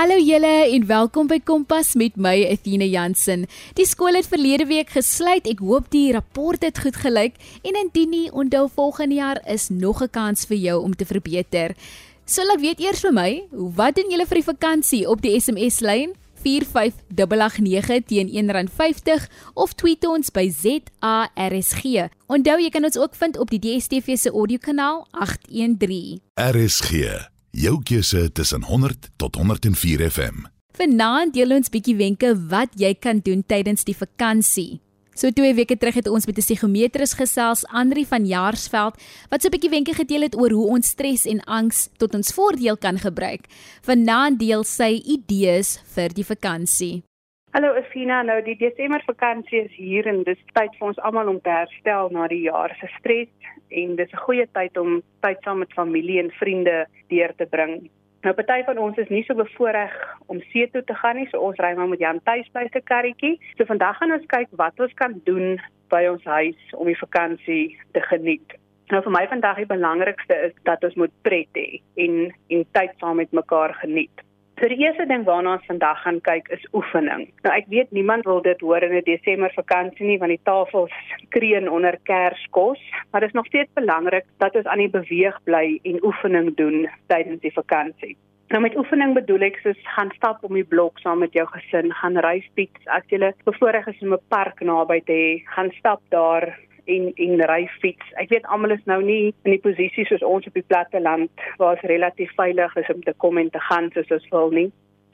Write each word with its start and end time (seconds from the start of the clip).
Hallo 0.00 0.16
julle 0.16 0.50
en 0.72 0.86
welkom 0.88 1.26
by 1.28 1.36
Kompas 1.44 1.90
met 2.00 2.14
my 2.16 2.30
Athena 2.48 2.86
Jansen. 2.88 3.42
Die 3.76 3.84
skool 3.84 4.16
het 4.16 4.30
verlede 4.30 4.64
week 4.64 4.94
gesluit. 4.94 5.44
Ek 5.44 5.58
hoop 5.60 5.90
die 5.92 6.06
rapport 6.16 6.62
het 6.64 6.78
goed 6.80 6.96
gelyk 6.96 7.34
en 7.68 7.76
indien 7.76 8.08
nie, 8.08 8.30
onthou 8.32 8.62
volgende 8.72 9.18
jaar 9.18 9.42
is 9.44 9.68
nog 9.68 10.00
'n 10.00 10.08
kans 10.08 10.46
vir 10.48 10.56
jou 10.56 10.80
om 10.80 10.96
te 10.96 11.04
verbeter. 11.04 11.76
So 12.24 12.40
laat 12.46 12.60
weet 12.60 12.80
eers 12.80 13.00
vir 13.00 13.12
my, 13.12 13.44
wat 13.52 13.94
doen 13.96 14.10
julle 14.10 14.26
vir 14.26 14.40
die 14.40 14.48
vakansie 14.52 15.08
op 15.08 15.20
die 15.20 15.36
SMS 15.40 15.80
lyn? 15.80 16.14
45889 16.42 18.04
teen 18.06 18.28
R1.50 18.28 19.28
of 19.54 19.74
tweet 19.74 20.06
ons 20.06 20.30
by 20.30 20.48
ZARSG. 20.48 22.08
Onthou 22.26 22.58
jy 22.58 22.70
kan 22.70 22.84
ons 22.84 22.98
ook 22.98 23.14
vind 23.14 23.38
op 23.38 23.50
die 23.50 23.60
DSTV 23.60 24.16
se 24.16 24.30
audiokanaal 24.30 25.06
813. 25.10 26.20
RSG 26.34 27.29
Jou 27.50 27.80
keuse 27.82 28.32
tussen 28.32 28.62
100 28.62 29.08
tot 29.16 29.34
104 29.34 30.10
FM. 30.10 30.44
Vanaand 30.78 31.34
deel 31.34 31.50
ons 31.56 31.70
bietjie 31.72 31.96
wenke 31.98 32.30
wat 32.48 32.76
jy 32.78 32.92
kan 32.94 33.18
doen 33.26 33.42
tydens 33.42 33.82
die 33.88 33.96
vakansie. 33.96 34.78
So 35.18 35.34
twee 35.34 35.50
weke 35.58 35.74
terug 35.74 35.98
het 35.98 36.06
ons 36.08 36.26
met 36.26 36.38
'n 36.38 36.46
psigometris 36.46 37.12
gesels, 37.18 37.66
Andri 37.66 38.06
van 38.06 38.24
Jaarsveld, 38.24 38.94
wat 39.30 39.42
so 39.42 39.48
'n 39.48 39.50
bietjie 39.50 39.70
wenke 39.70 39.94
gedeel 39.94 40.22
het 40.22 40.36
oor 40.36 40.50
hoe 40.50 40.68
ons 40.68 40.86
stres 40.86 41.26
en 41.26 41.40
angs 41.44 41.88
tot 41.98 42.14
ons 42.14 42.32
voordeel 42.32 42.76
kan 42.76 42.98
gebruik. 42.98 43.46
Vanaand 43.82 44.38
deel 44.38 44.64
sy 44.64 45.02
idees 45.04 45.80
vir 45.94 46.08
die 46.14 46.24
vakansie. 46.24 47.02
Hallo 47.50 47.72
Efina, 47.74 48.20
nou 48.22 48.36
die 48.46 48.54
Desember 48.54 49.02
vakansie 49.02 49.64
is 49.64 49.72
hier 49.74 50.06
en 50.06 50.20
dis 50.22 50.38
tyd 50.54 50.76
vir 50.78 50.86
ons 50.86 51.00
almal 51.08 51.32
om 51.32 51.40
te 51.42 51.50
herstel 51.50 52.12
na 52.14 52.28
die 52.30 52.44
jaar 52.44 52.70
se 52.78 52.86
stres 52.92 53.48
en 53.80 53.96
dis 53.98 54.12
'n 54.12 54.22
goeie 54.26 54.46
tyd 54.58 54.78
om 54.78 55.02
tyd 55.26 55.42
saam 55.42 55.58
met 55.58 55.72
familie 55.74 56.20
en 56.22 56.30
vriende 56.30 56.86
deur 57.08 57.34
te 57.34 57.46
bring. 57.46 57.90
Nou 58.22 58.34
party 58.34 58.62
van 58.68 58.78
ons 58.78 58.96
is 58.98 59.10
nie 59.10 59.24
so 59.24 59.34
bevoorreg 59.34 59.90
om 60.28 60.40
see 60.52 60.70
toe 60.70 60.84
te 60.84 60.94
gaan 60.94 61.16
nie, 61.16 61.26
so 61.30 61.40
ons 61.40 61.58
ry 61.58 61.74
maar 61.74 61.88
met 61.88 61.98
Jan 61.98 62.22
tuis 62.22 62.46
by 62.52 62.68
se 62.72 62.80
karretjie. 62.80 63.40
So 63.56 63.64
vandag 63.64 63.96
gaan 63.96 64.12
ons 64.12 64.26
kyk 64.26 64.48
wat 64.50 64.80
ons 64.80 64.94
kan 64.94 65.20
doen 65.24 65.58
by 65.88 66.06
ons 66.06 66.24
huis 66.24 66.60
om 66.72 66.86
die 66.86 67.02
vakansie 67.02 67.76
te 67.92 68.00
geniet. 68.00 68.54
Nou 68.90 69.02
vir 69.02 69.12
my 69.12 69.26
vandag 69.26 69.56
die 69.56 69.66
belangrikste 69.66 70.34
is 70.46 70.54
dat 70.62 70.84
ons 70.84 70.94
moet 70.94 71.22
pret 71.22 71.50
hê 71.54 71.82
en 71.96 72.32
en 72.48 72.64
tyd 72.72 72.90
saam 73.00 73.16
met 73.16 73.32
mekaar 73.32 73.74
geniet. 73.74 74.29
So 74.60 74.68
die 74.68 74.82
eerste 74.84 75.06
ding 75.08 75.22
waarna 75.24 75.54
ons 75.56 75.64
vandag 75.64 76.02
gaan 76.04 76.18
kyk 76.20 76.50
is 76.52 76.64
oefening. 76.76 77.22
Nou 77.46 77.52
ek 77.56 77.70
weet 77.72 77.94
niemand 77.96 78.26
wil 78.28 78.42
dit 78.44 78.60
hoor 78.60 78.84
in 78.84 78.92
'n 78.92 79.06
Desember 79.06 79.52
vakansie 79.56 80.06
nie 80.06 80.18
want 80.20 80.36
die 80.36 80.44
tafels 80.44 80.92
kreun 81.32 81.68
onder 81.68 81.96
Kerskos, 82.04 82.82
maar 83.10 83.20
dit 83.20 83.30
is 83.30 83.38
nog 83.38 83.46
steeds 83.46 83.72
belangrik 83.72 84.26
dat 84.36 84.54
ons 84.54 84.66
aan 84.66 84.84
die 84.84 84.90
beweeg 84.98 85.38
bly 85.44 85.80
en 85.82 86.04
oefening 86.04 86.56
doen 86.56 86.88
tydens 87.06 87.40
die 87.40 87.52
vakansie. 87.52 88.16
Nou 88.50 88.60
met 88.62 88.76
oefening 88.76 89.14
bedoel 89.14 89.42
ek 89.48 89.56
soos 89.62 89.80
gaan 89.96 90.12
stap 90.16 90.44
om 90.44 90.54
die 90.54 90.64
blok 90.64 90.98
saam 90.98 91.18
met 91.24 91.32
jou 91.32 91.46
gesin, 91.46 91.92
gaan 91.92 92.18
ry 92.18 92.44
fiets 92.54 92.86
as 92.86 93.02
jy 93.08 93.32
bevoorreg 93.44 93.86
is 93.86 94.02
om 94.02 94.12
'n 94.12 94.28
park 94.28 94.60
naby 94.60 95.00
te 95.00 95.12
hê, 95.12 95.42
gaan 95.56 95.70
stap 95.78 96.02
daar 96.10 96.58
en 96.96 97.12
en 97.26 97.42
ry 97.50 97.62
fiets. 97.80 98.12
Ek 98.22 98.28
weet 98.34 98.46
almal 98.46 98.76
is 98.76 98.84
nou 98.90 99.00
nie 99.02 99.34
in 99.44 99.54
die 99.54 99.62
posisie 99.64 100.06
soos 100.08 100.26
ons 100.26 100.46
op 100.46 100.54
die 100.54 100.66
platte 100.66 101.00
land 101.00 101.30
waar 101.58 101.78
dit 101.80 101.90
relatief 101.90 102.34
veilig 102.38 102.76
is 102.76 102.94
om 102.94 103.02
te 103.02 103.14
kom 103.16 103.38
en 103.38 103.50
te 103.50 103.62
gaan 103.70 103.90
soos 103.94 104.10
ons 104.18 104.30
wil 104.34 104.50
nie. 104.50 104.70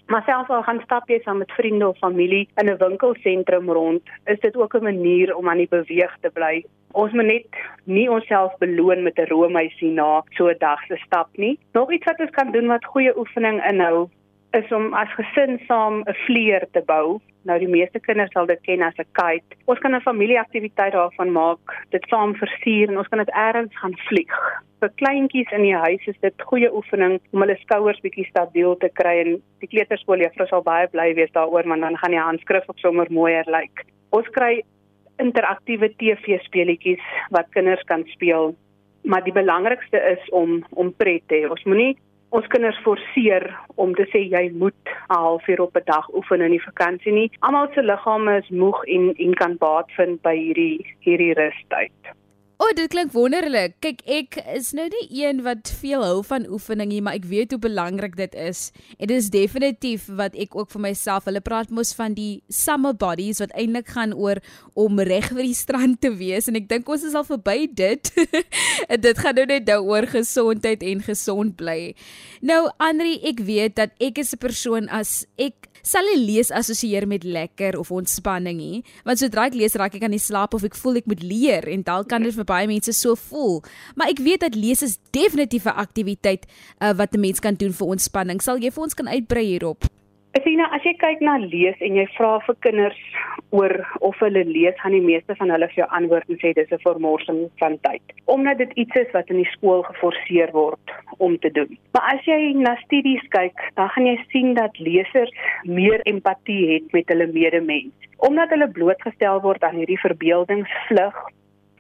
Maar 0.07 0.23
selfs 0.23 0.51
al 0.55 0.63
gaan 0.63 0.81
stap 0.85 1.09
jy 1.11 1.19
saam 1.23 1.41
met 1.43 1.53
vriende 1.59 1.89
of 1.89 1.99
familie 1.99 2.49
in 2.63 2.71
'n 2.71 2.79
winkelsentrum 2.79 3.71
rond, 3.71 4.03
is 4.25 4.41
dit 4.41 4.57
ook 4.57 4.75
'n 4.75 4.83
manier 4.83 5.37
om 5.37 5.49
aan 5.49 5.63
die 5.63 5.69
beweeg 5.69 6.17
te 6.21 6.31
bly. 6.31 6.65
Ons 6.93 7.13
moet 7.13 7.27
net 7.27 7.47
nie 7.85 8.11
onsself 8.11 8.59
beloon 8.59 9.03
met 9.03 9.19
'n 9.19 9.29
roomhuisie 9.33 9.91
na 9.91 10.23
so 10.31 10.49
'n 10.49 10.59
dag 10.59 10.81
se 10.87 10.97
stap 10.97 11.29
nie. 11.37 11.59
Nog 11.73 11.93
iets 11.93 12.05
wat 12.05 12.21
ons 12.21 12.31
kan 12.31 12.53
doen 12.53 12.67
wat 12.67 12.85
goeie 12.85 13.19
oefening 13.19 13.65
inhou, 13.71 14.09
is 14.57 14.73
om 14.73 14.95
as 14.95 15.13
gesin 15.19 15.59
saam 15.69 16.03
'n 16.03 16.17
vlieër 16.27 16.65
te 16.73 16.83
bou. 16.87 17.21
Nou 17.45 17.59
die 17.59 17.69
meeste 17.69 18.01
kinders 18.01 18.33
sal 18.33 18.47
dit 18.47 18.61
ken 18.63 18.83
as 18.83 18.99
'n 18.99 19.09
kite. 19.13 19.57
Ons 19.67 19.79
kan 19.79 19.95
'n 19.95 20.01
familieaktiwiteit 20.01 20.93
daarvan 20.93 21.33
maak, 21.33 21.87
dit 21.91 22.05
saam 22.09 22.35
versier 22.35 22.89
en 22.89 22.99
ons 22.99 23.09
kan 23.09 23.19
dit 23.19 23.35
eers 23.35 23.77
gaan 23.81 23.97
vlieg. 24.09 24.37
Vir 24.81 24.91
kleintjies 25.01 25.53
in 25.53 25.63
die 25.63 25.77
huis 25.77 26.07
is 26.07 26.19
dit 26.21 26.43
goeie 26.43 26.75
oefening 26.75 27.21
om 27.33 27.41
hulle 27.41 27.57
skouers 27.57 28.01
bietjie 28.01 28.27
stabiel 28.27 28.77
te 28.77 28.89
kry 28.89 29.17
en 29.25 29.43
die 29.61 29.69
kleuterskooljuffrou 29.69 30.47
sal 30.47 30.63
baie 30.63 30.89
bly 30.89 31.15
wees 31.15 31.33
daaroor 31.33 31.69
want 31.69 31.81
dan 31.81 31.97
gaan 31.97 32.11
die 32.11 32.27
handskrif 32.29 32.69
op 32.69 32.79
sommer 32.79 33.07
mooier 33.11 33.45
lyk. 33.47 33.85
Ons 34.11 34.29
kry 34.29 34.63
interaktiewe 35.19 35.89
TV-speletjies 35.97 37.03
wat 37.31 37.47
kinders 37.51 37.83
kan 37.83 38.05
speel. 38.07 38.55
Maar 39.05 39.25
die 39.25 39.33
belangrikste 39.33 39.99
is 39.99 40.31
om 40.31 40.65
om 40.71 40.93
pret 40.93 41.23
te 41.29 41.35
hê. 41.35 41.51
Ons 41.51 41.65
moenie 41.65 41.97
ons 42.31 42.47
kinders 42.47 42.79
forceer 42.85 43.47
om 43.75 43.95
te 43.95 44.07
sê 44.13 44.25
jy 44.31 44.51
moet 44.53 44.75
'n 45.11 45.15
halfuur 45.15 45.61
op 45.61 45.77
'n 45.77 45.85
dag 45.85 46.07
oefen 46.15 46.41
in 46.41 46.51
die 46.51 46.65
vakansie 46.65 47.13
nie. 47.13 47.31
Almal 47.41 47.69
se 47.75 47.83
liggame 47.83 48.37
is 48.37 48.49
moeg 48.49 48.85
en 48.85 49.15
en 49.17 49.35
kan 49.35 49.57
baat 49.57 49.91
vind 49.97 50.23
by 50.23 50.37
hierdie 50.37 50.97
hierdie 51.01 51.35
rustyd. 51.35 52.17
O, 52.57 52.65
oh, 52.65 52.73
dit 52.73 52.89
klink 52.89 53.11
wonderlik. 53.13 53.75
Kyk, 53.85 53.99
ek 54.09 54.39
is 54.55 54.71
nou 54.73 54.87
nie 54.89 55.03
een 55.19 55.43
wat 55.45 55.69
veel 55.77 56.01
hou 56.01 56.23
van 56.25 56.47
oefening 56.49 56.89
nie, 56.89 57.03
maar 57.05 57.19
ek 57.19 57.27
weet 57.29 57.51
hoe 57.53 57.59
belangrik 57.61 58.15
dit 58.17 58.33
is. 58.41 58.71
En 58.97 59.11
dit 59.11 59.13
is 59.13 59.29
definitief 59.35 60.07
wat 60.17 60.33
ek 60.41 60.57
ook 60.57 60.73
vir 60.73 60.83
myself, 60.87 61.27
hulle 61.29 61.43
praat 61.45 61.69
mos 61.69 61.93
van 61.99 62.17
die 62.17 62.41
summer 62.49 62.97
bodies 62.97 63.43
wat 63.45 63.53
eintlik 63.61 63.93
gaan 63.93 64.17
oor 64.17 64.41
om 64.73 64.97
reg 65.05 65.29
vir 65.35 65.43
die 65.45 65.59
strand 65.59 66.01
te 66.01 66.15
wees 66.17 66.49
en 66.49 66.57
ek 66.57 66.71
dink 66.73 66.89
ons 66.89 67.05
is 67.05 67.19
al 67.19 67.29
verby 67.29 67.69
dit. 67.77 68.09
dit 69.05 69.21
gaan 69.21 69.37
nou 69.37 69.45
net 69.53 69.69
daaroor 69.69 70.09
gesondheid 70.17 70.81
en 70.81 71.05
gesond 71.05 71.59
bly. 71.61 71.93
Nou, 72.41 72.63
Andri, 72.81 73.19
ek 73.21 73.45
weet 73.45 73.77
dat 73.77 73.93
ek 74.01 74.25
is 74.25 74.33
'n 74.33 74.41
persoon 74.41 74.89
as 74.89 75.27
ek 75.37 75.69
sal 75.87 76.07
nie 76.11 76.19
lees 76.19 76.51
assosieer 76.51 77.07
met 77.07 77.25
lekker 77.25 77.79
of 77.79 77.93
ontspanning 77.95 78.59
nie, 78.59 78.83
want 79.07 79.23
sodra 79.23 79.47
ek 79.47 79.59
lees 79.59 79.79
raak 79.79 79.95
ek 79.95 80.07
aan 80.09 80.17
die 80.17 80.23
slaap 80.23 80.57
of 80.59 80.67
ek 80.67 80.75
voel 80.75 81.01
ek 81.03 81.11
moet 81.11 81.23
leer 81.23 81.69
en 81.71 81.85
dalk 81.87 82.11
kan 82.11 82.27
dit 82.27 82.35
vir 82.35 82.49
baie 82.49 82.67
mense 82.71 82.93
so 82.99 83.15
voel. 83.29 83.61
Maar 83.95 84.11
ek 84.15 84.23
weet 84.27 84.43
dat 84.47 84.59
lees 84.59 84.83
is 84.83 84.99
definitief 85.15 85.67
'n 85.67 85.79
aktiwiteit 85.79 86.47
uh, 86.83 86.93
wat 86.99 87.15
'n 87.15 87.21
mens 87.21 87.41
kan 87.41 87.55
doen 87.55 87.73
vir 87.73 87.87
ontspanning. 87.87 88.43
Sal 88.43 88.59
jy 88.59 88.71
vir 88.71 88.83
ons 88.83 88.95
kan 88.95 89.09
uitbrei 89.09 89.47
hierop? 89.47 89.96
Efina, 90.37 90.67
as 90.77 90.85
jy 90.85 90.93
kyk 91.01 91.23
na 91.25 91.39
lees 91.41 91.79
en 91.87 91.95
jy 91.97 92.03
vra 92.13 92.35
vir 92.45 92.57
kinders 92.65 92.97
oor 93.57 93.73
of 94.05 94.19
hulle 94.21 94.43
lees, 94.45 94.75
gaan 94.83 94.93
die 94.93 95.05
meeste 95.05 95.33
van 95.39 95.53
hulle 95.55 95.69
vir 95.71 95.79
jou 95.79 95.87
antwoord 95.97 96.35
en 96.35 96.41
sê 96.43 96.51
dis 96.59 96.75
'n 96.77 96.83
vermorsing 96.83 97.39
van 97.63 97.79
tyd. 97.87 98.03
Omdat 98.35 98.59
dit 98.59 98.73
iets 98.83 98.99
is 99.01 99.15
wat 99.15 99.31
in 99.33 99.41
die 99.41 99.53
skool 99.55 99.81
geforseer 99.87 100.53
word 100.53 100.93
om 101.29 101.39
te 101.39 101.51
doen. 101.59 101.79
Maar 101.93 102.17
as 102.17 102.29
jy 102.29 102.53
na 102.53 102.75
studies 102.85 103.25
kyk, 103.39 103.57
dan 103.77 103.89
gaan 103.89 104.07
jy 104.07 104.19
sien 104.29 104.53
dat 104.61 104.79
lesers 104.79 105.33
meer 105.65 106.05
empatie 106.05 106.75
het 106.75 106.93
met 106.93 107.09
hulle 107.09 107.33
medemens. 107.33 107.95
Omdat 108.19 108.51
hulle 108.51 108.69
blootgestel 108.69 109.41
word 109.41 109.63
aan 109.63 109.81
hierdie 109.81 110.01
verbeeldingsvlug 110.05 111.17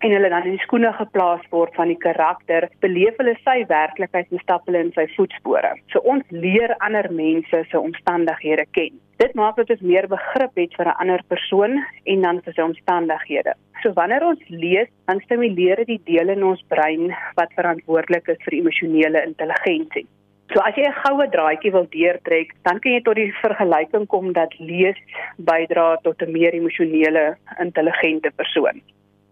en 0.06 0.12
hulle 0.14 0.28
dan 0.30 0.44
in 0.46 0.54
die 0.54 0.62
skoene 0.62 0.92
geplaas 0.94 1.42
word 1.50 1.74
van 1.74 1.90
die 1.90 1.98
karakter, 1.98 2.68
beleef 2.84 3.18
hulle 3.18 3.34
sy 3.42 3.56
werklikheid 3.70 4.30
en 4.30 4.42
stap 4.44 4.68
hulle 4.68 4.84
in 4.86 4.92
sy 4.94 5.06
voetspore. 5.16 5.72
So 5.90 6.02
ons 6.06 6.22
leer 6.30 6.76
ander 6.86 7.08
mense 7.10 7.62
se 7.70 7.80
omstandighede 7.80 8.68
ken. 8.78 9.00
Dit 9.18 9.34
maak 9.34 9.56
dat 9.58 9.72
ons 9.72 9.82
meer 9.90 10.06
begrip 10.12 10.60
het 10.60 10.76
vir 10.78 10.88
'n 10.92 10.98
ander 11.02 11.22
persoon 11.32 11.82
en 12.04 12.20
dan 12.22 12.40
vir 12.44 12.54
sy 12.54 12.62
omstandighede. 12.62 13.54
So 13.82 13.92
wanneer 13.92 14.22
ons 14.22 14.42
lees, 14.48 14.88
dan 15.06 15.20
stimuleer 15.20 15.76
dit 15.76 15.86
die 15.86 16.02
dele 16.12 16.32
in 16.32 16.44
ons 16.44 16.62
brein 16.68 17.14
wat 17.34 17.56
verantwoordelik 17.56 18.28
is 18.28 18.44
vir 18.44 18.54
emosionele 18.54 19.24
intelligensie. 19.26 20.06
So 20.54 20.60
as 20.60 20.76
jy 20.76 20.84
'n 20.86 21.00
goue 21.02 21.26
draadjie 21.28 21.72
wil 21.72 21.86
deurtrek, 21.90 22.54
dan 22.62 22.78
kan 22.80 22.92
jy 22.92 23.00
tot 23.02 23.16
die 23.16 23.32
vergelyking 23.42 24.06
kom 24.06 24.32
dat 24.32 24.54
lees 24.58 24.98
bydra 25.38 25.96
tot 26.02 26.22
'n 26.22 26.32
meer 26.32 26.54
emosionele, 26.54 27.36
intelligente 27.58 28.30
persoon. 28.36 28.80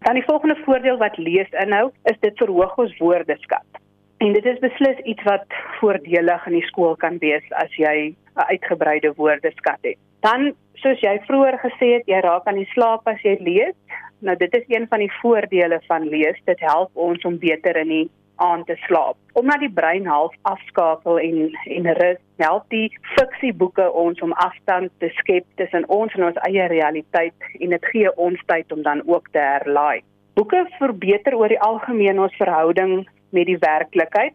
Dan 0.04 0.14
die 0.14 0.24
volgende 0.24 0.56
voordeel 0.64 0.98
wat 1.00 1.16
lees 1.16 1.48
inhou, 1.64 1.86
is 2.02 2.18
dit 2.20 2.36
verhoog 2.36 2.74
ons 2.78 2.96
woordeskat. 2.98 3.78
En 4.20 4.34
dit 4.36 4.44
is 4.44 4.58
beslis 4.60 4.98
iets 5.08 5.22
wat 5.24 5.56
voordelig 5.78 6.44
in 6.46 6.58
die 6.58 6.66
skool 6.68 6.92
kan 7.00 7.16
wees 7.22 7.46
as 7.62 7.72
jy 7.80 8.12
'n 8.12 8.48
uitgebreide 8.50 9.14
woordeskat 9.16 9.80
het. 9.80 9.96
Dan, 10.20 10.52
soos 10.74 11.00
jy 11.00 11.14
vroeër 11.26 11.56
gesê 11.62 11.88
het, 11.96 12.06
jy 12.06 12.20
raak 12.20 12.44
aan 12.44 12.60
die 12.60 12.68
slaap 12.74 13.08
as 13.08 13.22
jy 13.22 13.36
lees. 13.40 13.74
Nou 14.20 14.36
dit 14.36 14.54
is 14.54 14.64
een 14.68 14.86
van 14.88 14.98
die 14.98 15.12
voordele 15.22 15.80
van 15.88 16.08
lees. 16.08 16.38
Dit 16.44 16.60
help 16.60 16.90
ons 16.92 17.24
om 17.24 17.38
beter 17.38 17.76
in 17.76 17.88
die 17.88 18.10
aan 18.36 18.64
te 18.64 18.76
slaap. 18.86 19.16
Omdat 19.32 19.60
die 19.60 19.72
brein 19.72 20.06
half 20.06 20.34
afskakel 20.42 21.18
en 21.18 21.52
en 21.64 21.90
rus, 21.98 22.20
help 22.36 22.64
die 22.68 22.88
fiksieboeke 23.14 23.92
ons 23.92 24.20
om 24.20 24.32
afstand 24.32 24.90
te 24.98 25.10
skep 25.20 25.46
tussen 25.60 25.88
ons 25.88 26.14
en 26.14 26.24
ons 26.30 26.40
eie 26.48 26.66
realiteit 26.66 27.48
en 27.60 27.76
dit 27.76 27.90
gee 27.92 28.16
ons 28.16 28.40
tyd 28.46 28.72
om 28.72 28.82
dan 28.82 29.02
ook 29.06 29.28
te 29.30 29.38
herlaai. 29.38 30.02
Boeke 30.34 30.64
verbeter 30.78 31.36
oor 31.38 31.48
die 31.48 31.60
algemeen 31.60 32.18
ons 32.18 32.34
verhouding 32.40 33.04
met 33.30 33.46
die 33.46 33.58
werklikheid 33.58 34.34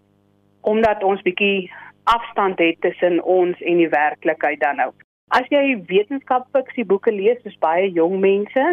omdat 0.62 1.04
ons 1.04 1.22
bietjie 1.24 1.70
afstand 2.04 2.60
het 2.60 2.82
tussen 2.82 3.24
ons 3.24 3.60
en 3.62 3.78
die 3.80 3.90
werklikheid 3.90 4.60
dan 4.60 4.80
nou. 4.82 4.92
As 5.30 5.46
jy 5.54 5.78
wetenskapfiksieboeke 5.88 7.14
lees, 7.14 7.38
soos 7.44 7.58
baie 7.62 7.90
jong 7.94 8.18
mense, 8.20 8.64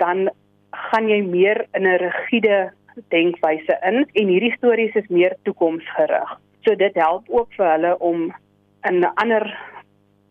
dan 0.00 0.30
gaan 0.88 1.08
jy 1.10 1.20
meer 1.22 1.66
in 1.76 1.86
'n 1.86 1.98
rigiede 2.00 2.72
denkwyse 3.08 3.78
in 3.86 4.04
en 4.12 4.28
hierdie 4.28 4.54
stories 4.56 4.94
is 4.94 5.08
meer 5.08 5.36
toekomsgerig. 5.42 6.38
So 6.64 6.74
dit 6.74 6.94
help 6.94 7.28
ook 7.28 7.52
vir 7.56 7.70
hulle 7.70 7.98
om 7.98 8.30
in 8.88 9.00
'n 9.00 9.12
ander 9.14 9.48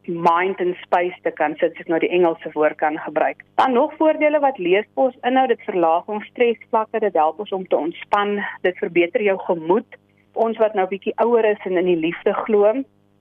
mind 0.09 0.59
and 0.59 0.75
space 0.83 1.15
te 1.23 1.31
kan 1.31 1.55
sit, 1.59 1.71
as 1.75 1.81
ek 1.83 1.87
nou 1.87 1.99
die 1.99 2.09
Engelse 2.09 2.51
woord 2.53 2.77
kan 2.77 2.97
gebruik. 2.97 3.43
Dan 3.55 3.73
nog 3.73 3.93
voordele 3.97 4.39
wat 4.39 4.57
leespos 4.57 5.15
inhou, 5.23 5.47
dit 5.47 5.61
verlaag 5.67 6.07
ons 6.07 6.25
stresvlakke, 6.31 6.99
dit 6.99 7.13
help 7.13 7.39
ons 7.39 7.51
om 7.51 7.67
te 7.67 7.77
ontspan, 7.77 8.39
dit 8.61 8.77
verbeter 8.77 9.21
jou 9.21 9.37
gemoed. 9.45 9.99
Ons 10.33 10.57
wat 10.57 10.73
nou 10.73 10.87
bietjie 10.87 11.13
ouer 11.21 11.45
is 11.45 11.65
en 11.65 11.77
in 11.77 11.85
die 11.85 11.99
liefde 11.99 12.33
glo, 12.45 12.73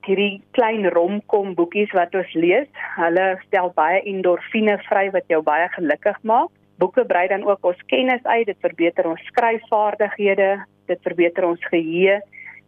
hierdie 0.08 0.40
klein 0.56 0.88
romkom 0.94 1.54
boekies 1.58 1.92
wat 1.96 2.14
ons 2.16 2.30
lees, 2.32 2.68
hulle 2.96 3.26
stel 3.46 3.72
baie 3.76 4.00
endorfine 4.08 4.78
vry 4.88 5.08
wat 5.12 5.28
jou 5.28 5.42
baie 5.44 5.68
gelukkig 5.76 6.16
maak. 6.22 6.52
Boeke 6.78 7.04
brei 7.04 7.26
dan 7.28 7.44
ook 7.46 7.64
ons 7.66 7.80
kennis 7.90 8.25
uit, 8.25 8.46
dit 8.46 8.58
verbeter 8.62 9.06
ons 9.10 9.22
skryfvaardighede, 9.32 10.50
dit 10.86 11.00
verbeter 11.02 11.46
ons 11.48 11.64
geheue 11.72 12.20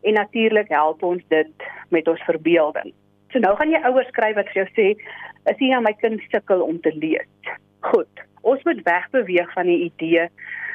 en 0.03 0.17
natuurlik 0.17 0.69
help 0.73 1.03
ons 1.07 1.23
dit 1.29 1.69
met 1.95 2.09
ons 2.09 2.25
verbeelding. 2.27 2.91
So 3.31 3.39
nou 3.39 3.53
gaan 3.59 3.71
jy 3.71 3.83
ouers 3.87 4.09
skryf 4.11 4.35
wat 4.39 4.51
vir 4.51 4.65
jou 4.65 4.69
sê, 4.75 4.87
is 5.53 5.61
hier 5.61 5.77
nou 5.77 5.85
my 5.87 5.93
kind 6.01 6.23
sukkel 6.33 6.65
om 6.65 6.81
te 6.83 6.93
lees. 6.97 7.53
Goed, 7.87 8.25
ons 8.43 8.65
moet 8.67 8.83
wegbeweeg 8.87 9.53
van 9.55 9.71
die 9.71 9.85
idee 9.87 10.27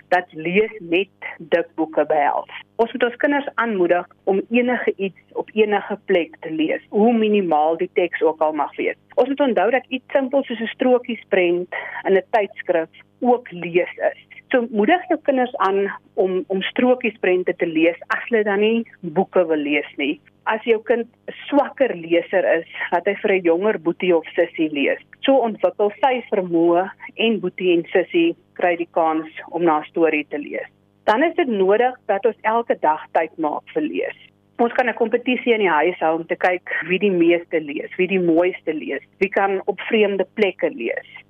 dat 0.08 0.26
lees 0.32 0.72
net 0.80 1.08
dik 1.38 1.68
boeke 1.76 2.06
behels. 2.06 2.52
Ons 2.76 2.92
moet 2.92 3.04
ons 3.04 3.16
kinders 3.16 3.48
aanmoedig 3.56 4.08
om 4.24 4.42
enige 4.50 4.94
iets 4.96 5.20
op 5.34 5.50
enige 5.54 6.00
plek 6.06 6.36
te 6.40 6.52
lees, 6.52 6.82
hoe 6.90 7.14
minimaal 7.14 7.78
die 7.78 7.90
teks 7.94 8.22
ook 8.22 8.42
al 8.42 8.54
mag 8.54 8.76
wees. 8.76 8.98
Ons 9.16 9.28
moet 9.28 9.40
onthou 9.40 9.70
dat 9.72 9.86
iets 9.88 10.12
simpel 10.12 10.44
soos 10.44 10.60
'n 10.60 10.74
strokiesprent 10.76 11.76
in 12.04 12.14
'n 12.14 12.24
tydskrif 12.30 12.90
ook 13.20 13.52
lees 13.52 13.94
is. 14.12 14.22
So 14.56 14.68
moedig 14.72 15.02
jou 15.10 15.18
kinders 15.28 15.52
aan 15.56 15.82
om 16.14 16.44
om 16.48 16.62
strokiesprente 16.64 17.52
te 17.60 17.68
lees 17.68 17.98
as 18.16 18.22
hulle 18.30 18.44
dan 18.48 18.62
nie 18.64 18.86
boeke 19.18 19.42
wil 19.50 19.60
lees 19.60 19.90
nie. 20.00 20.14
As 20.48 20.64
jou 20.64 20.78
kind 20.88 21.08
'n 21.28 21.34
swakker 21.48 21.92
leser 21.96 22.46
is, 22.60 22.68
dat 22.92 23.06
hy 23.06 23.16
vir 23.24 23.32
'n 23.34 23.44
jonger 23.44 23.80
boetie 23.80 24.16
of 24.16 24.24
sussie 24.36 24.70
lees. 24.72 25.02
So 25.26 25.34
ontwikkel 25.48 25.92
sy 26.00 26.24
vermoë 26.32 26.90
en 27.16 27.40
boetie 27.40 27.74
en 27.74 27.84
sussie 27.92 28.36
kry 28.54 28.78
die 28.78 28.88
kans 28.92 29.28
om 29.52 29.64
na 29.64 29.80
'n 29.80 29.90
storie 29.92 30.26
te 30.30 30.38
lees. 30.38 30.70
Dan 31.04 31.24
is 31.24 31.36
dit 31.36 31.48
nodig 31.48 31.96
dat 32.06 32.26
ons 32.26 32.40
elke 32.42 32.78
dag 32.80 33.02
tyd 33.12 33.38
maak 33.38 33.64
vir 33.74 33.82
lees. 33.82 34.18
Ons 34.58 34.74
kan 34.74 34.88
'n 34.88 34.94
kompetisie 34.94 35.54
in 35.54 35.60
die 35.60 35.78
huis 35.80 36.00
hou 36.00 36.16
om 36.16 36.26
te 36.26 36.36
kyk 36.36 36.64
wie 36.88 37.00
die 37.00 37.12
meeste 37.12 37.60
lees, 37.60 37.92
wie 37.98 38.08
die 38.08 38.24
mooiste 38.24 38.74
lees, 38.74 39.04
wie 39.20 39.30
kan 39.30 39.62
op 39.66 39.80
vreemde 39.80 40.26
plekke 40.36 40.70
lees. 40.70 41.25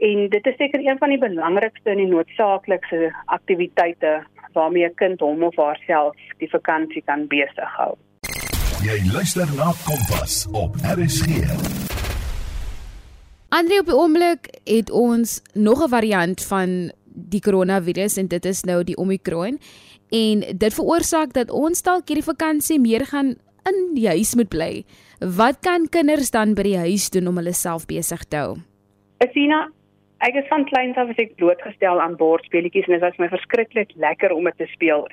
En 0.00 0.28
dit 0.28 0.46
is 0.46 0.56
seker 0.56 0.80
een 0.80 0.98
van 0.98 1.08
die 1.12 1.18
belangrikste 1.20 1.90
en 1.92 1.98
die 2.00 2.08
noodsaaklikste 2.08 3.10
aktiwiteite 3.24 4.22
waarmee 4.52 4.88
'n 4.88 4.94
kind 4.94 5.20
hom 5.20 5.42
of 5.42 5.56
haarself 5.56 6.16
die 6.38 6.48
vakansie 6.48 7.02
kan 7.04 7.26
besig 7.26 7.70
hou. 7.76 7.94
Jy 8.84 9.12
luister 9.12 9.48
na 9.56 9.72
Kompas 9.84 10.48
op 10.52 10.72
RSG. 10.96 11.26
Andre 13.48 13.78
op 13.78 13.86
die 13.86 13.96
oomblik 13.96 14.42
het 14.64 14.90
ons 14.90 15.42
nog 15.52 15.84
'n 15.84 15.88
variant 15.88 16.44
van 16.44 16.92
die 17.04 17.40
koronavirus 17.40 18.16
en 18.16 18.26
dit 18.28 18.44
is 18.44 18.64
nou 18.64 18.84
die 18.84 18.96
Omicron 18.96 19.58
en 20.08 20.40
dit 20.56 20.74
veroorsaak 20.74 21.32
dat 21.32 21.50
ons 21.50 21.82
dalk 21.82 22.08
hierdie 22.08 22.30
vakansie 22.32 22.80
meer 22.80 23.06
gaan 23.06 23.36
in 23.68 23.94
die 23.94 24.08
huis 24.08 24.34
moet 24.34 24.48
bly. 24.48 24.84
Wat 25.18 25.56
kan 25.60 25.88
kinders 25.88 26.30
dan 26.30 26.54
by 26.54 26.62
die 26.62 26.78
huis 26.78 27.10
doen 27.10 27.28
om 27.28 27.36
hulle 27.36 27.52
self 27.52 27.86
besig 27.86 28.24
te 28.24 28.36
hou? 28.36 28.56
Asina, 29.18 29.70
Ek 30.20 30.34
is 30.36 30.48
van 30.50 30.66
kleins 30.68 30.98
af 31.00 31.08
as 31.08 31.20
ek 31.22 31.30
blootgestel 31.40 32.00
aan 32.04 32.18
bordspeletjies 32.20 32.84
en 32.90 32.92
dit 32.92 33.04
was 33.06 33.16
my 33.22 33.30
verskriklik 33.32 33.94
lekker 34.04 34.34
om 34.34 34.44
dit 34.50 34.58
te 34.60 34.66
speel. 34.74 35.06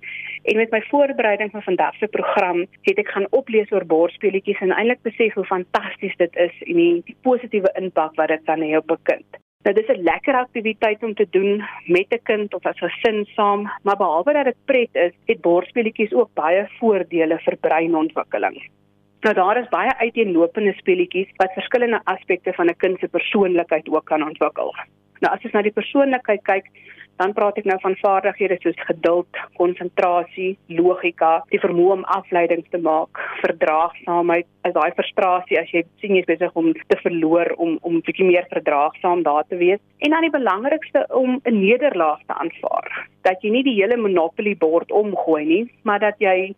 En 0.51 0.57
met 0.59 0.73
my 0.75 0.81
voorbereiding 0.89 1.53
vir 1.53 1.63
vandag 1.63 1.95
se 1.95 2.09
program 2.11 2.65
het 2.89 2.99
ek 2.99 3.13
gaan 3.15 3.27
oplees 3.39 3.71
oor 3.71 3.85
bordspeletjies 3.87 4.59
en 4.65 4.73
eintlik 4.75 4.99
besef 5.07 5.37
hoe 5.39 5.45
fantasties 5.47 6.17
dit 6.19 6.35
is 6.43 6.57
en 6.65 6.81
die, 6.81 6.91
die 7.07 7.15
positiewe 7.23 7.71
impak 7.79 8.19
wat 8.19 8.33
dit 8.35 8.43
kan 8.51 8.59
hê 8.59 8.73
op 8.75 8.91
'n 8.91 8.99
kind. 9.07 9.39
Nou 9.63 9.73
dis 9.79 9.87
'n 9.95 10.03
lekker 10.03 10.35
aktiwiteit 10.35 11.03
om 11.03 11.13
te 11.15 11.27
doen 11.31 11.63
met 11.87 12.11
'n 12.11 12.23
kind 12.23 12.53
of 12.53 12.65
as 12.65 12.79
gesin 12.79 13.23
saam, 13.35 13.63
maar 13.83 13.95
behalwe 13.95 14.33
dat 14.33 14.45
dit 14.51 14.65
pret 14.65 14.95
is, 14.95 15.13
het 15.25 15.41
bordspeletjies 15.41 16.13
ook 16.13 16.33
baie 16.33 16.67
voordele 16.79 17.39
vir 17.39 17.55
breinontwikkeling. 17.55 18.59
Nou 19.27 19.35
daar 19.35 19.57
is 19.59 19.67
baie 19.67 19.91
uiteenlopende 19.99 20.71
speletjies 20.77 21.31
wat 21.35 21.51
verskillende 21.53 21.97
aspekte 22.03 22.53
van 22.53 22.69
'n 22.69 22.77
kind 22.77 22.99
se 22.99 23.07
persoonlikheid 23.07 23.89
ook 23.89 24.05
kan 24.05 24.23
ontwikkel. 24.23 24.75
Nou 25.19 25.33
as 25.33 25.43
ons 25.43 25.53
na 25.53 25.61
die 25.61 25.79
persoonlikheid 25.79 26.43
kyk, 26.43 26.65
dan 27.15 27.33
praat 27.33 27.57
ek 27.57 27.65
nou 27.65 27.79
van 27.81 27.95
vaardighede 27.95 28.57
soos 28.59 28.79
geduld, 28.89 29.27
konsentrasie, 29.53 30.57
logika, 30.67 31.43
die 31.49 31.59
vermoë 31.59 31.91
om 31.91 32.03
afleidings 32.03 32.69
te 32.69 32.77
maak, 32.77 33.19
verdraagsaamheid, 33.41 34.47
as 34.61 34.73
daai 34.73 34.91
frustrasie 34.91 35.59
as 35.59 35.71
jy 35.71 35.83
sien 35.99 36.15
jy's 36.15 36.25
besig 36.25 36.51
om 36.53 36.73
te 36.73 36.97
verloor 36.97 37.53
om 37.57 37.77
om 37.81 38.01
bietjie 38.01 38.25
meer 38.25 38.45
verdraagsaam 38.49 39.23
daar 39.23 39.43
te 39.49 39.57
wees. 39.57 39.79
En 39.97 40.09
dan 40.09 40.21
die 40.21 40.37
belangrikste 40.39 41.05
om 41.09 41.41
'n 41.43 41.59
nederlaag 41.59 42.19
te 42.27 42.33
aanvaar. 42.33 43.07
Dat 43.23 43.41
jy 43.41 43.49
nie 43.49 43.63
die 43.63 43.81
hele 43.81 43.97
monopoly 43.97 44.55
bord 44.55 44.91
omgooi 44.91 45.45
nie, 45.45 45.71
maar 45.83 45.99
dat 45.99 46.15
jy 46.19 46.55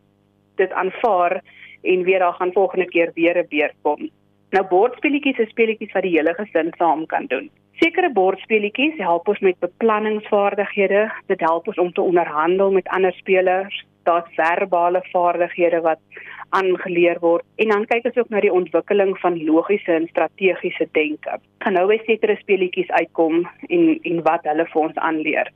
dit 0.56 0.72
aanvaar 0.72 1.42
en 1.82 2.04
weer 2.04 2.20
daar 2.20 2.34
gaan 2.34 2.54
volgende 2.54 2.86
keer 2.86 3.12
weer 3.14 3.38
'n 3.38 3.48
beurt 3.50 3.76
kom. 3.82 4.10
Nou 4.50 4.66
bordspeletjies 4.68 5.38
is 5.38 5.50
speletjies 5.50 5.92
wat 5.92 6.04
die 6.04 6.18
hele 6.18 6.34
gesin 6.34 6.72
saam 6.78 7.06
kan 7.06 7.26
doen. 7.26 7.50
Sekere 7.80 8.12
bordspeletjies 8.12 8.98
help 8.98 9.28
ons 9.28 9.40
met 9.40 9.60
beplanningsvaardighede, 9.60 11.12
dit 11.28 11.40
help 11.40 11.68
ons 11.68 11.78
om 11.78 11.94
te 11.94 12.02
onderhandel 12.02 12.72
met 12.72 12.88
ander 12.88 13.14
spelers, 13.14 13.86
daar's 14.04 14.34
verbale 14.36 15.02
vaardighede 15.12 15.82
wat 15.82 16.00
aangeleer 16.50 17.20
word 17.22 17.46
en 17.56 17.70
dan 17.70 17.86
kyk 17.86 18.10
ons 18.10 18.18
ook 18.18 18.30
na 18.34 18.42
die 18.42 18.54
ontwikkeling 18.54 19.14
van 19.22 19.38
logiese 19.46 19.94
en 19.94 20.08
strategiese 20.10 20.88
denke. 20.98 21.38
Gaan 21.64 21.78
nou 21.78 21.86
by 21.92 22.00
sekere 22.06 22.36
speletjies 22.42 22.90
uitkom 22.90 23.44
en 23.70 23.84
en 24.12 24.22
wat 24.28 24.48
hulle 24.50 24.66
vir 24.74 24.82
ons 24.82 25.02
aanleer. 25.10 25.52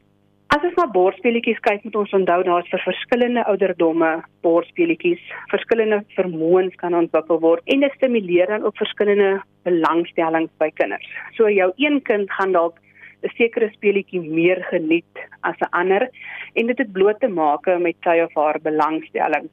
As 0.53 0.61
ons 0.67 0.75
na 0.77 0.83
bordspeletjies 0.93 1.57
kyk, 1.65 1.79
moet 1.81 1.95
ons 1.97 2.11
onthou 2.13 2.43
daar's 2.45 2.67
vir 2.69 2.81
verskillende 2.83 3.41
ouderdomme 3.49 4.09
bordspeletjies, 4.45 5.21
verskillende 5.49 5.97
vermoëns 6.13 6.75
kan 6.77 6.93
ontwikkel 6.93 7.39
word 7.41 7.73
en 7.73 7.81
dit 7.81 7.95
stimuleer 7.97 8.51
dan 8.53 8.67
ook 8.67 8.77
verskillende 8.77 9.31
belangstellings 9.65 10.53
by 10.61 10.69
kinders. 10.77 11.09
So 11.39 11.49
jou 11.49 11.71
een 11.81 11.97
kind 12.05 12.29
gaan 12.37 12.53
dalk 12.53 12.77
'n 13.23 13.33
sekere 13.33 13.71
speletjie 13.73 14.21
meer 14.21 14.61
geniet 14.69 15.25
as 15.41 15.57
'n 15.57 15.73
ander 15.81 16.07
en 16.53 16.67
dit 16.67 16.77
het 16.77 16.93
bloot 16.93 17.19
te 17.19 17.27
maak 17.27 17.65
met 17.79 17.97
sy 18.03 18.19
of 18.21 18.33
haar 18.35 18.59
belangstelling. 18.61 19.49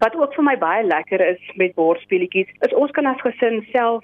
Wat 0.00 0.16
ook 0.16 0.34
vir 0.34 0.44
my 0.44 0.56
baie 0.58 0.82
lekker 0.82 1.20
is 1.20 1.42
met 1.54 1.74
bordspeletjies, 1.74 2.50
is 2.66 2.74
ons 2.74 2.90
kan 2.90 3.06
as 3.06 3.20
gesin 3.20 3.62
self 3.70 4.02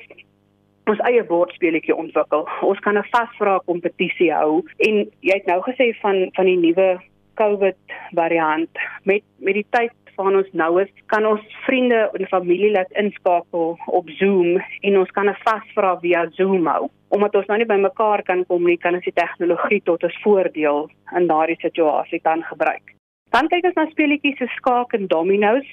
ons 0.91 1.03
eie 1.07 1.23
bordspeletjie 1.25 1.95
ontwikkel. 1.95 2.47
Ons 2.67 2.81
kan 2.85 2.99
'n 2.99 3.11
vasvra 3.13 3.61
kompetisie 3.71 4.33
hou 4.33 4.65
en 4.87 4.95
jy 5.21 5.35
het 5.39 5.47
nou 5.47 5.61
gesê 5.63 5.95
van 6.03 6.31
van 6.37 6.47
die 6.47 6.57
nuwe 6.57 6.99
COVID 7.35 7.79
variant 8.15 8.71
met 9.05 9.23
met 9.39 9.55
die 9.55 9.67
tyd 9.71 9.95
van 10.17 10.37
ons 10.37 10.51
nou 10.53 10.83
is, 10.83 10.91
kan 11.07 11.27
ons 11.27 11.41
vriende 11.67 12.01
en 12.19 12.27
familie 12.29 12.71
laat 12.71 12.91
inskakel 13.03 13.79
op 13.87 14.11
Zoom 14.21 14.61
en 14.81 14.99
ons 14.99 15.11
kan 15.11 15.29
'n 15.29 15.43
vasvra 15.45 15.99
via 16.01 16.29
Zoom 16.31 16.67
hou. 16.67 16.89
Omdat 17.09 17.35
ons 17.35 17.47
nou 17.47 17.59
nie 17.59 17.67
by 17.67 17.79
mekaar 17.81 18.23
kan 18.23 18.47
kom 18.47 18.65
nie, 18.65 18.77
kan 18.77 18.95
ons 18.95 19.05
die 19.05 19.21
tegnologie 19.23 19.83
tot 19.85 20.05
ons 20.05 20.23
voordeel 20.23 20.91
in 21.17 21.27
daardie 21.27 21.61
situasie 21.61 22.21
dan 22.23 22.43
gebruik. 22.43 22.95
Dan 23.31 23.49
kyk 23.49 23.65
ons 23.65 23.75
na 23.75 23.87
speletjies 23.87 24.39
so 24.39 24.47
skaak 24.47 24.93
en 24.93 25.07
dominos 25.07 25.67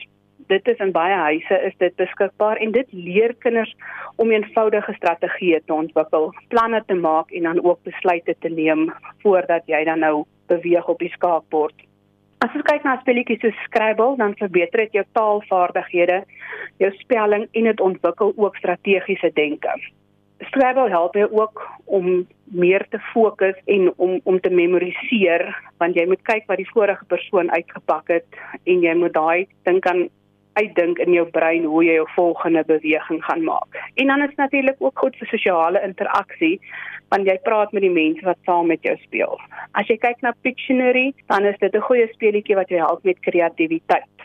dit 0.48 0.68
is 0.68 0.80
in 0.84 0.92
baie 0.96 1.16
huise 1.16 1.60
is 1.68 1.76
dit 1.78 1.96
beskikbaar 2.00 2.60
en 2.64 2.72
dit 2.72 2.94
leer 2.94 3.34
kinders 3.44 3.74
om 4.16 4.32
eenvoudige 4.32 4.94
strategieë 4.98 5.62
te 5.66 5.74
ontwikkel, 5.74 6.32
planne 6.54 6.84
te 6.88 6.96
maak 6.96 7.32
en 7.32 7.50
dan 7.50 7.64
ook 7.64 7.84
besluite 7.88 8.36
te 8.40 8.50
neem 8.50 8.88
voordat 9.24 9.68
jy 9.68 9.84
dan 9.86 10.04
nou 10.06 10.24
beweeg 10.48 10.88
op 10.88 11.04
die 11.04 11.12
skaakbord. 11.16 11.76
As 12.46 12.54
jy 12.54 12.62
kyk 12.62 12.84
na 12.86 13.00
spelletjies 13.02 13.42
soos 13.42 13.62
Scrabble, 13.66 14.16
dan 14.20 14.36
verbeter 14.38 14.86
dit 14.86 15.00
jou 15.00 15.06
taalvaardighede, 15.18 16.22
jou 16.84 16.92
spelling 17.02 17.48
en 17.52 17.70
dit 17.72 17.80
ontwikkel 17.82 18.34
ook 18.38 18.60
strategiese 18.62 19.32
denke. 19.34 19.74
Scrabble 20.52 20.92
help 20.94 21.18
jou 21.18 21.26
ook 21.34 21.64
om 21.86 22.28
meer 22.54 22.86
te 22.94 23.00
fokus 23.12 23.58
en 23.66 23.90
om 23.98 24.20
om 24.24 24.38
te 24.40 24.50
memoriseer 24.54 25.50
want 25.82 25.98
jy 25.98 26.06
moet 26.08 26.22
kyk 26.30 26.46
wat 26.48 26.62
die 26.62 26.70
vorige 26.70 27.06
persoon 27.10 27.50
uitgepak 27.52 28.14
het 28.14 28.38
en 28.64 28.86
jy 28.86 28.94
moet 28.96 29.16
daai 29.18 29.48
dink 29.66 29.90
aan 29.90 30.06
uitdink 30.60 31.00
in 31.04 31.14
jou 31.14 31.26
brein 31.38 31.64
hoe 31.64 31.84
jy 31.86 31.98
jou 32.00 32.08
volgende 32.16 32.64
beweging 32.68 33.24
gaan 33.24 33.44
maak. 33.44 33.80
En 33.96 34.08
dan 34.08 34.22
is 34.22 34.36
natuurlik 34.36 34.76
ook 34.80 35.00
goed 35.00 35.16
vir 35.16 35.28
sosiale 35.28 35.82
interaksie 35.86 36.60
want 37.10 37.28
jy 37.28 37.38
praat 37.44 37.72
met 37.72 37.86
die 37.86 37.94
mense 37.94 38.26
wat 38.28 38.40
saam 38.44 38.68
met 38.68 38.84
jou 38.84 38.96
speel. 39.06 39.38
As 39.80 39.88
jy 39.88 39.96
kyk 39.98 40.22
na 40.22 40.34
Pictionary, 40.44 41.14
dan 41.32 41.46
is 41.46 41.56
dit 41.60 41.74
'n 41.76 41.88
goeie 41.90 42.08
speletjie 42.14 42.56
wat 42.56 42.70
jou 42.70 42.80
help 42.80 43.04
met 43.04 43.20
kreatiwiteit. 43.20 44.16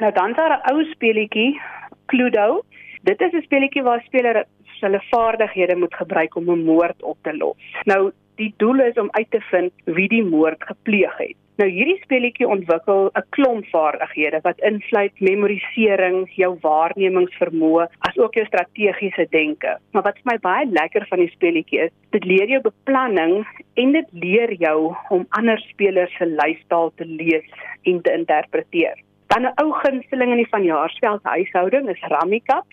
Nou 0.00 0.12
dan 0.12 0.30
is 0.30 0.36
daar 0.36 0.58
'n 0.58 0.72
ou 0.72 0.84
speletjie, 0.84 1.60
Cluedo. 2.06 2.62
Dit 3.02 3.20
is 3.20 3.32
'n 3.32 3.42
speletjie 3.42 3.82
waar 3.82 4.02
speler 4.02 4.44
hulle 4.80 5.00
vaardighede 5.10 5.76
moet 5.76 5.94
gebruik 5.94 6.36
om 6.36 6.50
'n 6.50 6.64
moord 6.64 7.02
op 7.02 7.18
te 7.22 7.36
los. 7.36 7.56
Nou 7.84 8.12
Die 8.40 8.54
doel 8.56 8.80
is 8.80 8.96
om 8.96 9.08
uit 9.12 9.30
te 9.30 9.40
vind 9.50 9.72
wie 9.84 10.08
die 10.08 10.24
moord 10.24 10.62
gepleeg 10.64 11.16
het. 11.18 11.36
Nou 11.60 11.66
hierdie 11.68 11.98
speletjie 12.00 12.46
ontwikkel 12.48 13.10
'n 13.12 13.24
klomp 13.36 13.66
vaardighede 13.68 14.38
wat 14.46 14.62
insluit 14.68 15.12
memorisering, 15.20 16.22
jou 16.42 16.56
waarnemingsvermoë, 16.62 17.84
asook 18.08 18.34
jou 18.34 18.46
strategiese 18.46 19.26
denke. 19.30 19.76
Maar 19.92 20.06
wat 20.08 20.16
vir 20.22 20.30
my 20.32 20.38
baie 20.46 20.66
lekker 20.70 21.04
van 21.10 21.18
die 21.18 21.28
speletjie 21.34 21.80
is, 21.80 21.92
dit 22.16 22.24
leer 22.24 22.48
jou 22.48 22.62
beplanning 22.64 23.44
en 23.74 23.92
dit 23.92 24.08
leer 24.12 24.52
jou 24.52 24.94
om 25.10 25.26
ander 25.28 25.58
spelers 25.58 26.16
se 26.16 26.24
lyfstaal 26.24 26.92
te 26.96 27.04
lees 27.04 27.52
en 27.84 28.00
te 28.00 28.12
interpreteer. 28.12 28.96
Dan 29.26 29.44
'n 29.44 29.52
ou 29.62 29.72
gunsteling 29.72 30.30
in 30.30 30.42
die 30.42 30.54
vanjaarsveld 30.56 31.20
huishouding 31.22 31.88
is 31.88 32.08
Rammikap. 32.08 32.64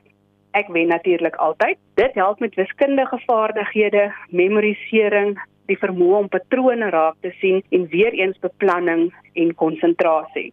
Ek 0.53 0.67
wen 0.67 0.87
natuurlik 0.87 1.35
altyd. 1.35 1.77
Dit 1.95 2.13
help 2.13 2.39
met 2.39 2.55
wiskundige 2.55 3.19
vaardighede, 3.25 4.13
memorisering, 4.29 5.37
die 5.67 5.79
vermoë 5.79 6.23
om 6.23 6.29
patrone 6.31 6.89
raak 6.93 7.17
te 7.21 7.33
sien 7.41 7.61
en 7.75 7.87
weer 7.91 8.15
eens 8.15 8.39
beplanning 8.43 9.09
en 9.35 9.55
konsentrasie. 9.55 10.51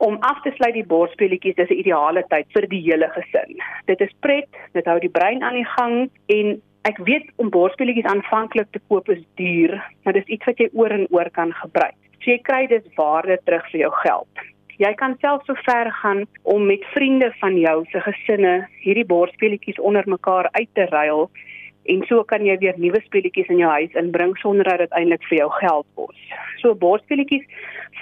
Om 0.00 0.16
af 0.24 0.40
te 0.42 0.52
sluit 0.56 0.74
die 0.74 0.86
bordspeletjies 0.86 1.58
is 1.60 1.70
'n 1.70 1.80
ideale 1.82 2.24
tyd 2.28 2.46
vir 2.54 2.66
die 2.68 2.82
hele 2.88 3.08
gesin. 3.16 3.58
Dit 3.86 4.00
is 4.00 4.12
pret, 4.20 4.48
dit 4.72 4.86
hou 4.86 4.98
die 4.98 5.12
brein 5.18 5.42
aan 5.42 5.54
die 5.54 5.70
gang 5.76 6.10
en 6.28 6.60
ek 6.88 6.98
weet 7.04 7.26
om 7.36 7.50
bordspeletjies 7.50 8.08
aanvanklik 8.08 8.70
te 8.72 8.80
koop 8.88 9.08
is 9.08 9.24
duur, 9.36 9.76
maar 10.04 10.14
dis 10.14 10.32
iets 10.32 10.46
wat 10.46 10.58
jy 10.58 10.68
oor 10.72 10.90
en 10.90 11.06
oor 11.10 11.30
kan 11.30 11.52
gebruik. 11.52 11.96
So 12.20 12.30
jy 12.30 12.38
kry 12.38 12.66
dus 12.66 12.86
waarde 12.96 13.38
terug 13.44 13.70
vir 13.70 13.80
jou 13.80 13.92
geld. 14.04 14.48
Jy 14.80 14.94
kan 14.96 15.16
self 15.20 15.44
so 15.44 15.54
ver 15.66 15.90
gaan 15.92 16.24
om 16.42 16.66
met 16.66 16.84
vriende 16.94 17.32
van 17.40 17.56
jou 17.60 17.84
se 17.92 18.00
gesinne 18.00 18.68
hierdie 18.80 19.04
bordspeletjies 19.04 19.80
onder 19.80 20.08
mekaar 20.08 20.48
uit 20.52 20.68
te 20.72 20.86
ruil 20.88 21.30
en 21.84 22.02
so 22.08 22.24
kan 22.24 22.44
jy 22.46 22.56
weer 22.60 22.78
nuwe 22.78 23.00
speletjies 23.04 23.48
in 23.48 23.62
jou 23.62 23.70
huis 23.70 23.94
inbring 23.98 24.36
sonder 24.38 24.68
dat 24.68 24.78
dit 24.84 24.96
eintlik 24.98 25.24
vir 25.28 25.38
jou 25.38 25.50
geld 25.58 25.86
kos. 25.94 26.18
So 26.60 26.74
bordspeletjies 26.74 27.46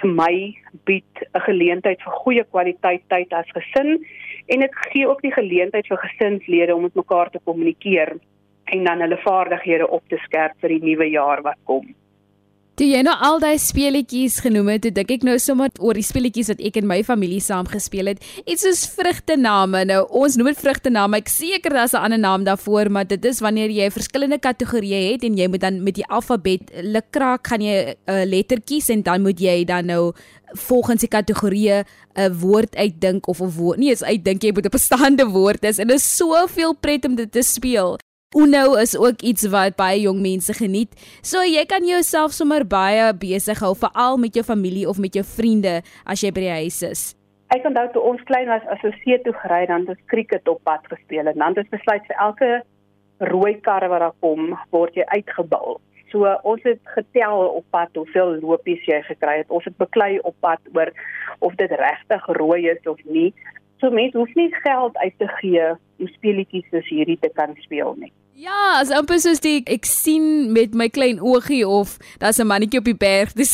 vir 0.01 0.11
my 0.21 0.33
bied 0.85 1.23
'n 1.33 1.45
geleentheid 1.47 2.01
vir 2.01 2.19
goeie 2.23 2.43
kwaliteit 2.43 3.03
tyd 3.09 3.33
as 3.33 3.49
gesin 3.55 4.03
en 4.47 4.59
dit 4.59 4.75
gee 4.91 5.07
ook 5.07 5.21
die 5.21 5.33
geleentheid 5.33 5.87
vir 5.87 5.97
gesinslede 5.97 6.75
om 6.75 6.81
met 6.81 6.95
mekaar 6.95 7.29
te 7.29 7.39
kommunikeer 7.45 8.17
en 8.65 8.83
dan 8.83 9.01
hulle 9.01 9.17
vaardighede 9.17 9.87
op 9.87 10.03
te 10.09 10.17
skerp 10.17 10.53
vir 10.61 10.69
die 10.69 10.83
nuwe 10.83 11.09
jaar 11.09 11.41
wat 11.41 11.57
kom. 11.63 11.95
Toe 12.79 12.87
jy 12.87 13.01
nou 13.03 13.11
al 13.11 13.41
daai 13.43 13.57
speletjies 13.59 14.37
genoem 14.39 14.69
het, 14.71 14.85
dink 14.95 15.09
ek 15.11 15.25
nou 15.27 15.33
sommer 15.43 15.67
oor 15.83 15.97
die 15.99 16.05
speletjies 16.07 16.47
wat 16.53 16.61
ek 16.63 16.77
en 16.79 16.85
my 16.87 17.01
familie 17.03 17.41
saam 17.43 17.67
gespeel 17.67 18.07
het. 18.07 18.23
Iets 18.47 18.63
soos 18.63 18.85
vrugtename. 18.95 19.81
Nou 19.89 19.97
ons 20.15 20.37
noem 20.39 20.53
dit 20.53 20.61
vrugtename. 20.61 21.19
Ek 21.19 21.27
seker 21.27 21.75
daar's 21.75 21.91
'n 21.91 22.05
ander 22.07 22.19
naam 22.19 22.45
daarvoor, 22.47 22.89
maar 22.89 23.03
dit 23.03 23.25
is 23.25 23.41
wanneer 23.43 23.69
jy 23.69 23.91
verskillende 23.91 24.39
kategorieë 24.39 25.11
het 25.11 25.23
en 25.27 25.35
jy 25.35 25.47
moet 25.49 25.59
dan 25.59 25.83
met 25.83 25.95
die 25.95 26.07
alfabet 26.07 26.71
lukraak 26.81 27.47
gaan 27.47 27.61
jy 27.61 27.95
'n 28.07 28.25
letter 28.29 28.61
kies 28.61 28.87
en 28.89 29.03
dan 29.03 29.23
moet 29.23 29.39
jy 29.39 29.65
dan 29.65 29.85
nou 29.85 30.13
volgens 30.55 31.01
die 31.01 31.09
kategorieë 31.09 31.83
'n 32.15 32.31
woord 32.39 32.75
uitdink 32.75 33.27
of 33.27 33.41
'n 33.41 33.51
woord. 33.57 33.77
Nee, 33.77 33.91
is 33.91 34.03
uitdink 34.03 34.41
jy 34.41 34.53
moet 34.53 34.65
'n 34.65 34.71
bestaande 34.71 35.27
woord 35.27 35.63
is 35.65 35.79
en 35.79 35.87
dit 35.87 35.97
is 35.97 36.15
soveel 36.15 36.73
pret 36.79 37.05
om 37.05 37.15
dit 37.15 37.31
te 37.31 37.41
speel. 37.41 37.97
Uno 38.37 38.75
is 38.75 38.97
ook 38.97 39.21
iets 39.21 39.47
wat 39.49 39.73
baie 39.75 40.01
jong 40.01 40.19
mense 40.21 40.53
geniet. 40.53 40.91
So 41.25 41.41
jy 41.41 41.63
kan 41.65 41.81
jouself 41.81 42.35
sommer 42.37 42.61
baie 42.61 43.07
besig 43.17 43.57
hou 43.57 43.71
veral 43.73 44.19
met 44.21 44.35
jou 44.37 44.43
familie 44.45 44.85
of 44.85 44.99
met 45.01 45.17
jou 45.17 45.23
vriende 45.25 45.79
as 46.05 46.21
jy 46.21 46.29
by 46.35 46.43
die 46.43 46.51
huis 46.59 46.77
is. 46.85 47.01
Ek 47.49 47.65
onthou 47.65 47.87
toe 47.95 48.03
ons 48.11 48.21
klein 48.29 48.45
was 48.53 48.61
as 48.69 48.85
ons 48.85 48.99
see 49.01 49.17
toe 49.25 49.33
gery 49.41 49.63
dan 49.65 49.87
het 49.87 49.95
ons 49.95 50.05
krieket 50.13 50.45
op 50.53 50.61
pad 50.61 50.85
gespeel 50.93 51.25
en 51.25 51.41
dan 51.41 51.57
het 51.57 51.63
ons 51.63 51.73
besluit 51.73 52.05
vir 52.05 52.21
elke 52.27 52.51
rooi 53.33 53.55
kar 53.65 53.87
wat 53.89 54.05
daar 54.05 54.17
kom, 54.21 54.53
word 54.77 54.93
jy 54.93 55.09
uitgebul. 55.09 55.79
So 56.13 56.29
ons 56.45 56.61
het 56.69 56.93
getel 56.93 57.47
op 57.49 57.65
pad 57.73 57.97
hoeveel 57.97 58.37
lopies 58.45 58.85
jy 58.85 59.01
gekry 59.09 59.39
het. 59.41 59.49
Ons 59.49 59.65
het 59.65 59.77
beklei 59.81 60.19
op 60.21 60.37
pad 60.45 60.61
oor 60.77 60.93
of 61.41 61.57
dit 61.57 61.73
regtig 61.81 62.29
rooi 62.37 62.67
is 62.77 62.85
of 62.85 63.01
nie. 63.09 63.33
So 63.79 63.91
mense 63.95 64.17
hoef 64.17 64.33
nie 64.35 64.49
geld 64.63 64.97
uit 64.97 65.13
te 65.17 65.27
gee 65.39 65.67
om 65.99 66.07
speletjies 66.07 66.67
soos 66.71 66.87
hierdie 66.91 67.19
te 67.19 67.29
kan 67.35 67.55
speel 67.63 67.95
nie. 67.99 68.11
Ja, 68.39 68.79
as 68.79 68.91
amper 68.95 69.17
soos 69.19 69.41
die 69.43 69.57
ek 69.67 69.83
sien 69.87 70.53
met 70.55 70.71
my 70.71 70.87
klein 70.87 71.17
oogie 71.19 71.65
of 71.67 71.97
daar's 72.19 72.39
'n 72.39 72.47
mannetjie 72.47 72.79
op 72.79 72.85
die 72.87 72.95
berg. 72.95 73.33
Dis 73.33 73.51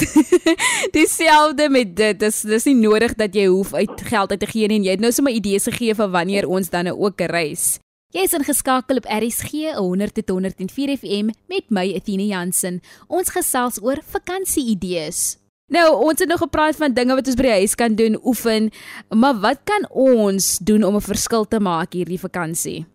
dieselfde 0.98 1.70
met 1.70 1.96
dit. 1.96 2.20
Dis 2.20 2.42
dis 2.42 2.66
nie 2.66 2.76
nodig 2.76 3.16
dat 3.16 3.34
jy 3.34 3.46
hoef 3.46 3.74
uit 3.74 4.02
geld 4.02 4.32
uit 4.32 4.40
te 4.40 4.46
gee 4.46 4.68
nie. 4.68 4.82
Jy 4.82 4.92
het 4.92 5.00
nou 5.00 5.12
sommer 5.12 5.34
idees 5.34 5.64
gegee 5.64 5.96
van 5.96 6.12
wanneer 6.12 6.48
ons 6.48 6.70
dan 6.70 6.84
nou 6.84 6.98
ook 6.98 7.22
reis. 7.22 7.80
Jy 8.14 8.22
is 8.22 8.34
ingeskakel 8.34 8.96
op 8.96 9.10
RSG 9.10 9.74
100.104 9.76 10.98
FM 11.02 11.34
met 11.50 11.66
my 11.70 11.94
Athena 11.96 12.24
Jansen. 12.24 12.82
Ons 13.08 13.30
gesels 13.30 13.82
oor 13.82 13.98
vakansie-idees. 14.06 15.45
Nou, 15.66 15.88
ons 15.98 16.20
het 16.20 16.30
nog 16.30 16.38
gepraat 16.38 16.78
van 16.78 16.94
dinge 16.94 17.16
wat 17.18 17.26
ons 17.26 17.38
by 17.40 17.44
die 17.48 17.60
huis 17.60 17.74
kan 17.74 17.96
doen, 17.98 18.20
oefen, 18.22 18.68
maar 19.10 19.40
wat 19.42 19.64
kan 19.66 19.88
ons 19.90 20.60
doen 20.62 20.84
om 20.86 20.96
'n 20.96 21.02
verskil 21.02 21.46
te 21.50 21.60
maak 21.60 21.98
hierdie 21.98 22.20
vakansie? 22.22 22.86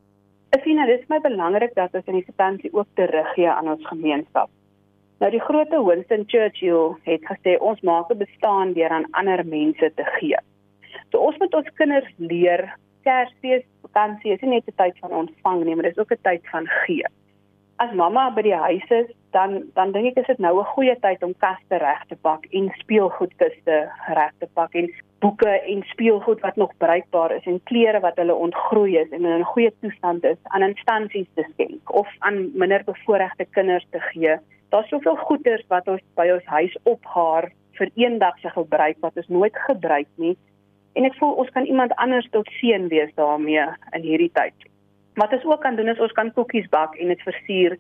Efina, 0.54 0.86
dit 0.86 1.00
is 1.00 1.08
my 1.08 1.18
belangrik 1.20 1.74
dat 1.74 1.94
ons 1.94 2.06
in 2.06 2.14
die 2.14 2.30
vakansie 2.30 2.70
ook 2.72 2.86
teruggee 2.94 3.50
aan 3.50 3.68
ons 3.68 3.86
gemeenskap. 3.86 4.50
Nou 5.18 5.30
die 5.30 5.40
groot 5.40 5.68
Winston 5.68 6.24
Churchill 6.26 6.94
het 7.02 7.20
gesê 7.24 7.58
ons 7.60 7.80
maak 7.80 8.10
'n 8.10 8.18
bestaan 8.18 8.72
deur 8.72 8.90
aan 8.90 9.10
ander 9.10 9.46
mense 9.46 9.92
te 9.94 10.04
gee. 10.04 10.38
So 11.10 11.18
ons 11.18 11.38
moet 11.38 11.54
ons 11.54 11.74
kinders 11.74 12.12
leer 12.16 12.76
Kersfees, 13.02 13.64
vakansie 13.82 14.32
is 14.32 14.40
nie 14.40 14.50
net 14.50 14.68
'n 14.68 14.76
tyd 14.76 14.98
van 15.00 15.10
ontvang 15.10 15.64
nie, 15.64 15.74
maar 15.74 15.84
dit 15.84 15.96
is 15.96 15.98
ook 15.98 16.12
'n 16.12 16.22
tyd 16.22 16.42
van 16.50 16.66
gee 16.66 17.06
as 17.80 17.92
mamma 17.96 18.28
by 18.37 18.42
die 18.44 18.56
huis 18.56 18.90
is, 18.92 19.06
dan 19.32 19.62
dan 19.76 19.92
dink 19.94 20.10
ek 20.10 20.18
is 20.22 20.26
dit 20.32 20.40
nou 20.44 20.54
'n 20.60 20.72
goeie 20.75 20.96
tyd 21.00 21.22
om 21.22 21.34
kaste 21.44 21.76
reg 21.82 22.02
te 22.08 22.16
pak 22.16 22.44
en 22.50 22.68
speelgoedkiste 22.82 23.76
reg 24.18 24.32
te 24.38 24.49
pak 24.54 24.75
en 24.75 24.90
boeke 25.20 25.52
en 25.72 25.82
speelgoed 25.92 26.40
wat 26.40 26.56
nog 26.56 26.72
bruikbaar 26.78 27.32
is 27.37 27.46
en 27.46 27.62
klere 27.70 28.00
wat 28.00 28.16
hulle 28.16 28.34
ontgroei 28.34 28.96
is 28.96 29.10
en 29.10 29.25
in 29.25 29.40
'n 29.40 29.52
goeie 29.52 29.72
toestand 29.80 30.25
is 30.25 30.40
aan 30.42 30.62
instansies 30.62 31.30
te 31.34 31.44
skenk 31.52 31.94
of 31.94 32.08
aan 32.18 32.50
minder 32.54 32.82
bevoorregte 32.84 33.44
kinders 33.44 33.87
te 33.90 34.00
gee. 34.00 34.37
Daar's 34.68 34.88
soveel 34.88 35.16
goeders 35.16 35.64
wat 35.68 35.88
ons 35.88 36.02
by 36.14 36.28
ons 36.30 36.44
huis 36.44 36.76
ophaar 36.82 37.50
vir 37.78 37.90
eendag 37.94 38.38
se 38.38 38.50
gebruik 38.50 38.96
wat 39.00 39.16
ons 39.16 39.28
nooit 39.28 39.56
gebruik 39.68 40.08
nie. 40.16 40.37
En 40.92 41.04
ek 41.04 41.14
voel 41.14 41.32
ons 41.32 41.50
kan 41.50 41.64
iemand 41.64 41.94
anders 41.94 42.28
tot 42.30 42.49
seën 42.60 42.88
wees 42.88 43.14
daarmee 43.14 43.66
in 43.92 44.02
hierdie 44.02 44.32
tyd. 44.32 44.54
Wat 45.14 45.32
ons 45.32 45.44
ook 45.44 45.60
kan 45.60 45.76
doen 45.76 45.88
is 45.88 46.00
ons 46.00 46.12
kan 46.12 46.32
koekies 46.32 46.68
bak 46.68 46.94
en 46.96 47.08
dit 47.08 47.22
versier 47.22 47.76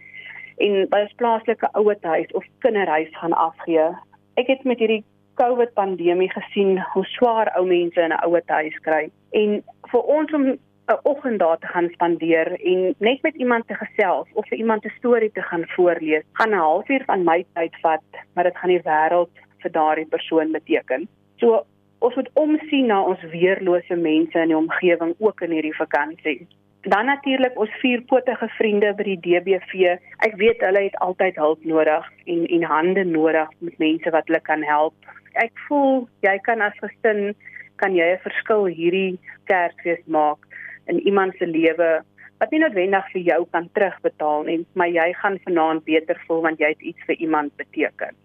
en 0.56 0.88
by 0.88 1.00
'n 1.04 1.14
plaaslike 1.16 1.68
ouerhuis 1.72 2.32
of 2.32 2.44
kinderhuis 2.58 3.08
gaan 3.10 3.32
afgee. 3.32 3.86
Ek 4.34 4.46
het 4.46 4.64
met 4.64 4.78
hierdie 4.78 5.04
COVID 5.34 5.72
pandemie 5.72 6.30
gesien 6.30 6.78
hoe 6.92 7.04
swaar 7.04 7.52
ou 7.56 7.66
mense 7.66 8.00
in 8.00 8.12
'n 8.12 8.22
ouerhuis 8.24 8.78
kry 8.78 9.10
en 9.30 9.62
vir 9.92 10.02
ons 10.02 10.32
om 10.32 10.44
'n 10.90 11.00
oggend 11.02 11.38
daar 11.38 11.58
te 11.58 11.66
gaan 11.66 11.88
spandeer 11.92 12.60
en 12.60 12.94
net 12.98 13.22
met 13.22 13.34
iemand 13.34 13.66
te 13.66 13.74
gesels 13.74 14.28
of 14.32 14.48
vir 14.48 14.58
iemand 14.58 14.84
'n 14.84 14.92
storie 14.98 15.32
te 15.32 15.42
gaan 15.42 15.64
voorlees, 15.66 16.24
gaan 16.32 16.50
'n 16.50 16.64
halfuur 16.66 17.02
van 17.04 17.24
my 17.24 17.44
tyd 17.54 17.74
vat, 17.80 18.02
maar 18.34 18.44
dit 18.44 18.56
gaan 18.56 18.70
die 18.70 18.82
wêreld 18.82 19.30
vir 19.58 19.70
daardie 19.70 20.06
persoon 20.06 20.52
beteken. 20.52 21.08
So 21.36 21.64
ons 21.98 22.14
moet 22.14 22.30
omsien 22.32 22.86
na 22.86 23.02
ons 23.02 23.22
weerlose 23.32 23.96
mense 23.96 24.38
in 24.38 24.48
die 24.48 24.56
omgewing 24.56 25.14
ook 25.18 25.40
in 25.40 25.50
hierdie 25.50 25.76
vakansie. 25.76 26.46
Dan 26.82 27.06
natuurlik 27.06 27.58
ons 27.60 27.72
vierpotige 27.82 28.48
vriende 28.56 28.94
by 28.96 29.04
die 29.04 29.20
DBV. 29.20 29.96
Ek 30.24 30.36
weet 30.40 30.62
hulle 30.64 30.86
het 30.86 30.96
altyd 31.04 31.36
hulp 31.36 31.64
nodig 31.68 32.06
en 32.24 32.46
en 32.46 32.62
hande 32.64 33.04
nodig 33.04 33.48
met 33.58 33.78
mense 33.78 34.10
wat 34.10 34.30
hulle 34.30 34.40
kan 34.40 34.62
help. 34.64 34.94
Ek 35.36 35.52
voel 35.68 36.08
jy 36.24 36.38
kan 36.46 36.64
as 36.64 36.76
gesin 36.80 37.34
kan 37.76 37.92
jy 37.96 38.06
'n 38.16 38.24
verskil 38.24 38.64
hierdie 38.64 39.18
Kersfees 39.44 40.00
maak 40.06 40.38
in 40.86 41.00
iemand 41.06 41.36
se 41.36 41.46
lewe 41.46 42.00
wat 42.40 42.50
nie 42.50 42.60
noodwendig 42.60 43.04
vir 43.12 43.22
jou 43.22 43.46
kan 43.52 43.68
terugbetaal 43.76 44.42
nie, 44.48 44.66
maar 44.72 44.88
jy 44.88 45.12
gaan 45.20 45.36
vanaand 45.44 45.84
beter 45.84 46.16
voel 46.26 46.40
want 46.40 46.58
jy 46.58 46.72
het 46.72 46.80
iets 46.80 47.02
vir 47.06 47.16
iemand 47.20 47.56
beteken. 47.56 48.16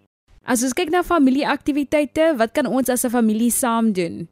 As 0.46 0.62
ons 0.62 0.72
kyk 0.72 0.90
na 0.94 1.02
familieaktiwiteite, 1.02 2.36
wat 2.38 2.52
kan 2.52 2.66
ons 2.66 2.88
as 2.88 3.04
'n 3.04 3.10
familie 3.10 3.50
saam 3.50 3.92
doen? 3.92 4.28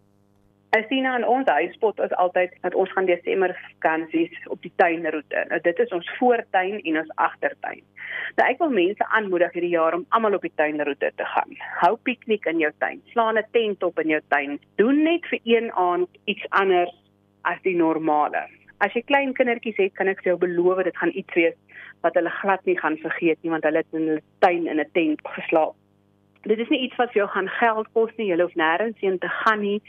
Ek 0.75 0.89
sien 0.91 1.05
aan 1.07 1.23
ons 1.23 1.47
huispot 1.47 2.01
is 2.03 2.13
altyd 2.19 2.55
dat 2.65 2.75
ons 2.75 2.91
gaan 2.97 3.07
Desember 3.07 3.53
vakansies 3.55 4.33
op 4.51 4.59
die 4.65 4.73
tuinroete. 4.81 5.45
Nou 5.51 5.61
dit 5.63 5.83
is 5.85 5.93
ons 5.95 6.09
voortuin 6.17 6.81
en 6.81 6.99
ons 6.99 7.13
agtertuin. 7.23 7.85
Nou 8.41 8.47
ek 8.51 8.59
wil 8.59 8.75
mense 8.75 9.07
aanmoedig 9.19 9.55
hierdie 9.55 9.71
jaar 9.77 9.95
om 9.95 10.03
almal 10.17 10.35
op 10.35 10.43
die 10.43 10.51
tuinroete 10.59 11.13
te 11.15 11.29
gaan. 11.35 11.55
Hou 11.83 11.93
piknik 12.09 12.49
in 12.51 12.65
jou 12.65 12.73
tuin. 12.83 12.99
Slaan 13.13 13.39
'n 13.39 13.47
tent 13.55 13.87
op 13.87 14.03
in 14.03 14.17
jou 14.17 14.21
tuin. 14.35 14.59
Doen 14.83 15.03
net 15.03 15.31
vir 15.31 15.41
een 15.45 15.71
aand 15.73 16.11
iets 16.25 16.51
anders 16.51 16.95
as 17.45 17.63
die 17.63 17.77
normale. 17.77 18.43
As 18.79 18.93
jy 18.95 19.03
klein 19.03 19.33
kindertjies 19.33 19.77
het, 19.77 19.95
kan 19.95 20.09
ek 20.09 20.23
vir 20.25 20.33
jou 20.33 20.39
beloof 20.39 20.83
dit 20.83 20.97
gaan 20.97 21.15
iets 21.15 21.35
wees 21.35 21.55
wat 22.03 22.15
hulle 22.15 22.31
glad 22.31 22.65
nie 22.65 22.79
gaan 22.79 22.97
vergeet 22.97 23.39
nie 23.43 23.51
want 23.51 23.65
hulle 23.65 23.79
het 23.79 23.93
in 23.93 24.09
hulle 24.09 24.23
tuin 24.39 24.67
in 24.67 24.81
'n 24.81 24.91
tent 24.93 25.21
geslaap 25.23 25.75
dit 26.45 26.59
is 26.59 26.69
nie 26.69 26.81
iets 26.87 26.97
wat 26.97 27.13
vir 27.13 27.23
jou 27.23 27.29
gaan 27.35 27.49
geld 27.49 27.89
kos 27.93 28.11
nie. 28.17 28.29
Jy 28.31 28.41
hoef 28.41 28.57
nêrens 28.61 28.99
heen 29.01 29.19
te 29.19 29.29
gaan 29.29 29.61
nie. 29.61 29.81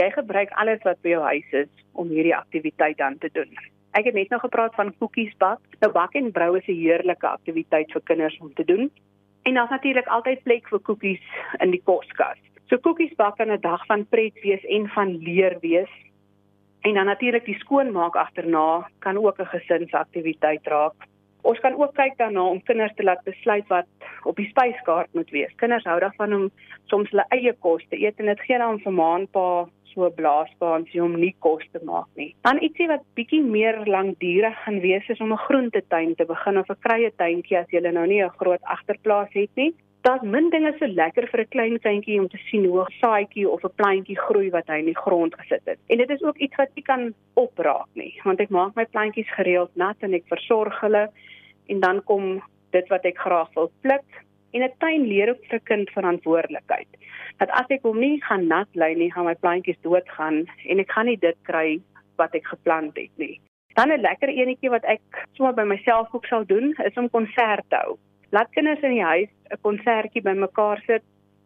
Jy 0.00 0.10
gebruik 0.14 0.50
alles 0.50 0.82
wat 0.84 1.00
by 1.02 1.08
jou 1.16 1.22
huis 1.22 1.52
is 1.64 1.68
om 1.92 2.08
hierdie 2.08 2.36
aktiwiteit 2.36 3.00
aan 3.00 3.18
te 3.18 3.30
doen. 3.32 3.50
Ek 3.98 4.04
het 4.04 4.14
net 4.14 4.30
nou 4.30 4.40
gepraat 4.40 4.74
van 4.74 4.92
koekies 4.98 5.34
bak. 5.38 5.60
Nou 5.80 5.92
bak 5.92 6.14
en 6.14 6.32
brou 6.32 6.56
is 6.56 6.68
'n 6.68 6.80
heerlike 6.80 7.26
aktiwiteit 7.26 7.92
vir 7.92 8.02
kinders 8.04 8.38
om 8.40 8.52
te 8.54 8.64
doen. 8.64 8.90
En 9.42 9.54
daar's 9.54 9.70
natuurlik 9.70 10.06
altyd 10.06 10.42
plek 10.42 10.68
vir 10.68 10.78
koekies 10.78 11.24
in 11.60 11.70
die 11.70 11.82
koskas. 11.84 12.38
So 12.68 12.76
koekies 12.78 13.14
bak 13.16 13.36
kan 13.36 13.50
'n 13.50 13.60
dag 13.60 13.86
van 13.86 14.06
pret 14.06 14.34
wees 14.42 14.64
en 14.64 14.88
van 14.88 15.16
leer 15.16 15.58
wees. 15.60 15.90
En 16.80 16.94
dan 16.94 17.06
natuurlik 17.06 17.44
die 17.44 17.58
skoonmaak 17.58 18.16
agterna 18.16 18.90
kan 18.98 19.16
ook 19.16 19.38
'n 19.38 19.46
gesinsaktiwiteit 19.46 20.66
raak. 20.66 20.94
Ons 21.48 21.60
kan 21.64 21.76
ook 21.80 21.94
kyk 21.96 22.18
daarna 22.18 22.42
om 22.44 22.60
kinders 22.68 22.92
te 22.96 23.06
laat 23.06 23.24
besluit 23.24 23.66
wat 23.72 23.86
op 24.28 24.36
die 24.36 24.48
spyskaart 24.50 25.14
moet 25.16 25.30
wees. 25.32 25.54
Kinders 25.56 25.86
hou 25.88 25.96
daarvan 26.00 26.34
om 26.36 26.46
soms 26.92 27.08
hulle 27.14 27.24
eie 27.32 27.54
kos 27.64 27.84
te 27.88 27.96
eet 27.96 28.20
en 28.20 28.28
dit 28.28 28.40
gee 28.44 28.58
dan 28.60 28.80
vir 28.84 28.92
maanpa 28.92 29.44
so 29.94 30.10
blaasbaansie 30.18 31.00
om 31.02 31.16
nie 31.16 31.34
kos 31.44 31.64
te 31.72 31.80
maak 31.88 32.08
nie. 32.20 32.30
Dan 32.44 32.60
ietsie 32.60 32.88
wat 32.90 33.06
bietjie 33.16 33.40
meer 33.42 33.80
lankdurig 33.88 34.56
gaan 34.64 34.80
wees 34.84 35.08
is 35.08 35.20
om 35.24 35.32
'n 35.32 35.44
groentetuin 35.48 36.14
te 36.14 36.24
begin 36.24 36.58
of 36.58 36.70
'n 36.70 36.82
kruie 36.84 37.10
tuintjie 37.16 37.58
as 37.58 37.70
jy 37.70 37.80
nou 37.80 38.06
nie 38.06 38.22
'n 38.22 38.38
groot 38.40 38.62
agterplaas 38.62 39.32
het 39.32 39.50
nie. 39.54 39.74
Daar's 40.02 40.22
min 40.22 40.50
dinge 40.50 40.72
so 40.78 40.86
lekker 40.86 41.26
vir 41.26 41.40
'n 41.40 41.48
klein 41.54 41.78
kindjie 41.78 42.20
om 42.20 42.28
te 42.28 42.38
sien 42.50 42.64
hoe 42.64 42.84
'n 42.84 42.92
saadjie 43.00 43.48
of 43.48 43.64
'n 43.64 43.76
plantjie 43.76 44.18
groei 44.18 44.50
wat 44.50 44.66
hy 44.68 44.78
in 44.78 44.92
die 44.92 45.02
grond 45.04 45.34
gesit 45.34 45.64
het. 45.64 45.78
En 45.88 45.96
dit 45.98 46.10
is 46.10 46.22
ook 46.22 46.36
iets 46.36 46.56
wat 46.56 46.70
jy 46.74 46.82
kan 46.82 47.14
opraak 47.34 47.88
nie, 47.94 48.20
want 48.24 48.40
ek 48.40 48.50
maak 48.50 48.74
my 48.74 48.84
plantjies 48.84 49.34
gereeld 49.34 49.70
nat 49.74 49.96
en 50.00 50.14
ek 50.14 50.24
versorg 50.28 50.80
hulle 50.80 51.08
en 51.68 51.80
dan 51.80 52.02
kom 52.04 52.42
dit 52.70 52.88
wat 52.88 53.04
ek 53.04 53.18
graag 53.18 53.52
wil 53.54 53.70
pluk. 53.80 54.08
En 54.52 54.62
'n 54.62 54.72
tuin 54.78 55.06
leer 55.06 55.30
ook 55.30 55.44
vir 55.50 55.60
kind 55.60 55.90
verantwoordelikheid 55.90 56.88
dat 57.38 57.50
as 57.54 57.70
ek 57.74 57.84
hom 57.86 57.98
nie 58.02 58.18
gaan 58.26 58.48
nat 58.50 58.68
lê 58.74 58.94
nie, 58.98 59.12
gaan 59.14 59.28
my 59.28 59.36
plantjies 59.38 59.78
doodgaan 59.86 60.42
en 60.66 60.82
ek 60.82 60.90
gaan 60.94 61.06
nie 61.06 61.18
dit 61.22 61.38
kry 61.46 61.78
wat 62.18 62.34
ek 62.34 62.50
geplant 62.50 62.96
het 62.98 63.12
nie. 63.22 63.38
Dan 63.78 63.92
'n 63.92 64.02
lekker 64.02 64.28
enetjie 64.28 64.70
wat 64.70 64.84
ek 64.84 65.02
sommer 65.36 65.54
by 65.54 65.62
myself 65.62 66.08
ook 66.12 66.26
sal 66.26 66.44
doen, 66.44 66.74
is 66.84 66.96
om 66.96 67.10
konserte 67.10 67.76
hou. 67.76 67.98
Laat 68.30 68.50
kinders 68.50 68.82
in 68.82 68.94
die 68.98 69.04
huis 69.04 69.30
'n 69.50 69.62
konsertjie 69.62 70.22
bymekaar 70.22 70.82
sit. 70.86 71.02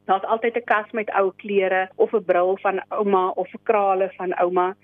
Daar's 0.06 0.24
altyd 0.24 0.56
'n 0.56 0.64
kas 0.64 0.90
met 0.92 1.10
ou 1.10 1.32
klere 1.36 1.88
of 1.96 2.14
'n 2.14 2.24
bril 2.24 2.56
van 2.62 2.80
ouma 2.88 3.28
of 3.28 3.48
'n 3.52 3.62
krale 3.62 4.10
van 4.16 4.32
ouma 4.38 4.74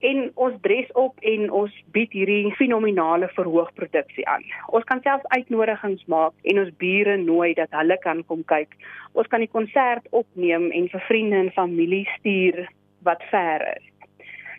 en 0.00 0.30
ons 0.34 0.54
dres 0.62 0.90
op 0.94 1.18
en 1.26 1.50
ons 1.50 1.74
bied 1.94 2.12
hierdie 2.14 2.52
fenominale 2.58 3.28
verhoogproduksie 3.34 4.26
aan. 4.30 4.44
Ons 4.74 4.86
kan 4.90 5.02
selfs 5.02 5.26
uitnodigings 5.34 6.04
maak 6.06 6.34
en 6.50 6.62
ons 6.62 6.74
bure 6.82 7.16
nooi 7.22 7.52
dat 7.58 7.74
hulle 7.74 7.98
kan 8.04 8.22
kom 8.30 8.44
kyk. 8.50 8.74
Ons 9.18 9.30
kan 9.32 9.42
die 9.42 9.50
konsert 9.50 10.06
opneem 10.10 10.70
en 10.70 10.88
vir 10.92 11.06
vriende 11.08 11.42
en 11.42 11.54
familie 11.56 12.04
stuur 12.18 12.66
wat 13.06 13.22
ver 13.32 13.66
is. 13.74 13.86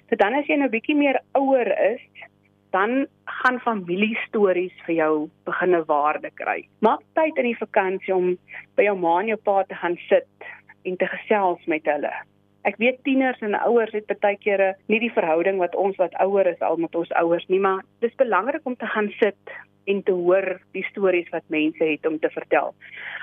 So 0.10 0.18
dan 0.20 0.34
as 0.34 0.48
jy 0.50 0.58
nou 0.58 0.70
bietjie 0.74 0.98
meer 0.98 1.22
ouer 1.38 1.70
is, 1.94 2.04
dan 2.74 3.08
gaan 3.42 3.60
familiestories 3.64 4.74
vir 4.86 4.96
jou 4.96 5.14
beginne 5.50 5.82
waarde 5.90 6.30
kry. 6.38 6.62
Maak 6.86 7.02
tyd 7.18 7.38
in 7.42 7.50
die 7.50 7.58
vakansie 7.58 8.14
om 8.14 8.34
by 8.78 8.86
jou 8.90 8.98
ma 8.98 9.20
en 9.22 9.32
jou 9.32 9.40
pa 9.46 9.64
te 9.70 9.78
gaan 9.78 9.98
sit 10.10 10.50
en 10.86 10.98
te 10.98 11.10
gesels 11.10 11.66
met 11.70 11.86
hulle. 11.90 12.14
Ek 12.68 12.76
weet 12.78 13.04
tieners 13.04 13.40
en 13.46 13.56
ouers 13.56 13.94
het 13.96 14.10
baie 14.20 14.38
kere 14.38 14.74
nie 14.92 15.00
die 15.00 15.14
verhouding 15.16 15.62
wat 15.62 15.76
ons 15.76 15.96
wat 15.98 16.16
ouer 16.20 16.48
is 16.48 16.60
al 16.60 16.78
met 16.78 16.96
ons 16.96 17.12
ouers 17.22 17.46
nie, 17.48 17.60
maar 17.60 17.86
dis 18.04 18.16
belangrik 18.20 18.66
om 18.68 18.76
te 18.76 18.86
gaan 18.86 19.08
sit 19.20 19.54
en 19.90 20.04
te 20.04 20.12
hoor 20.12 20.60
die 20.76 20.84
stories 20.90 21.30
wat 21.32 21.48
mense 21.48 21.84
het 21.84 22.06
om 22.06 22.20
te 22.20 22.30
vertel. 22.30 22.74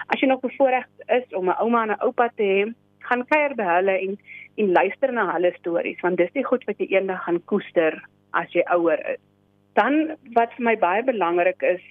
As 0.09 0.21
jy 0.21 0.31
nog 0.31 0.41
bevoorreg 0.41 0.87
is 1.19 1.27
om 1.37 1.51
'n 1.51 1.59
ouma 1.61 1.83
en 1.83 1.91
'n 1.91 2.03
oupa 2.07 2.29
te 2.37 2.43
hê, 2.43 2.75
gaan 3.09 3.27
kuier 3.27 3.55
by 3.55 3.67
hulle 3.77 3.99
en 3.99 4.19
en 4.57 4.73
luister 4.73 5.13
na 5.13 5.33
hulle 5.33 5.53
stories 5.59 6.01
want 6.01 6.17
dis 6.17 6.33
die 6.33 6.45
goed 6.45 6.65
wat 6.65 6.79
jy 6.79 6.87
eendag 6.97 7.25
gaan 7.25 7.41
koester 7.45 8.01
as 8.33 8.53
jy 8.53 8.65
ouer 8.73 9.01
is. 9.13 9.21
Dan 9.75 10.17
wat 10.33 10.55
vir 10.57 10.65
my 10.65 10.77
baie 10.77 11.03
belangrik 11.03 11.63
is, 11.63 11.85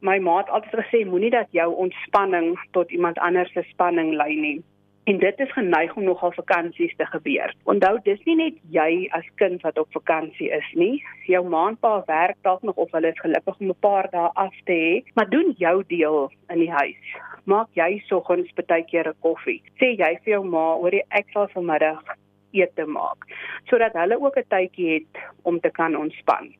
my 0.00 0.18
ma 0.18 0.38
het 0.42 0.50
altyd 0.50 0.84
gesê 0.84 1.04
moenie 1.08 1.30
dat 1.30 1.48
jou 1.50 1.70
ontspanning 1.74 2.58
tot 2.76 2.90
iemand 2.92 3.18
anders 3.18 3.52
se 3.52 3.62
spanning 3.70 4.12
lei 4.12 4.34
nie. 4.36 4.62
En 5.04 5.18
dit 5.18 5.40
is 5.40 5.52
geneig 5.52 5.96
om 5.96 6.04
nogal 6.04 6.32
vakansies 6.32 6.96
te 6.96 7.06
gebeur. 7.06 7.54
Onthou, 7.68 7.98
dis 8.02 8.20
nie 8.24 8.36
net 8.38 8.54
jy 8.72 9.08
as 9.12 9.26
kind 9.40 9.60
wat 9.66 9.78
op 9.78 9.90
vakansie 9.92 10.48
is 10.48 10.70
nie. 10.80 11.02
Jou 11.28 11.42
ma 11.48 11.66
en 11.68 11.76
pa 11.76 11.98
werk 12.06 12.38
dalk 12.46 12.64
nog 12.64 12.80
of 12.80 12.92
hulle 12.96 13.12
is 13.12 13.20
gelukkig 13.20 13.60
om 13.60 13.68
'n 13.68 13.76
paar 13.80 14.08
dae 14.10 14.30
af 14.32 14.56
te 14.64 14.72
hê, 14.72 15.12
maar 15.14 15.28
doen 15.28 15.54
jou 15.58 15.84
deel 15.88 16.32
in 16.48 16.58
die 16.58 16.72
huis. 16.72 17.04
Maak 17.44 17.68
jy 17.72 18.02
soggens 18.06 18.48
baie 18.54 18.84
keer 18.84 19.08
'n 19.08 19.20
koffie. 19.20 19.62
Sê 19.76 19.92
jy 19.92 20.18
vir 20.24 20.32
jou 20.34 20.44
ma 20.44 20.74
oor 20.74 20.90
die 20.90 21.04
ek 21.10 21.26
sal 21.32 21.48
vanmiddag 21.48 22.16
ete 22.52 22.86
maak, 22.86 23.28
sodat 23.68 23.92
hulle 23.92 24.20
ook 24.20 24.36
'n 24.36 24.48
tydjie 24.48 24.92
het 24.92 25.22
om 25.42 25.60
te 25.60 25.70
kan 25.70 25.96
ontspan. 25.96 26.54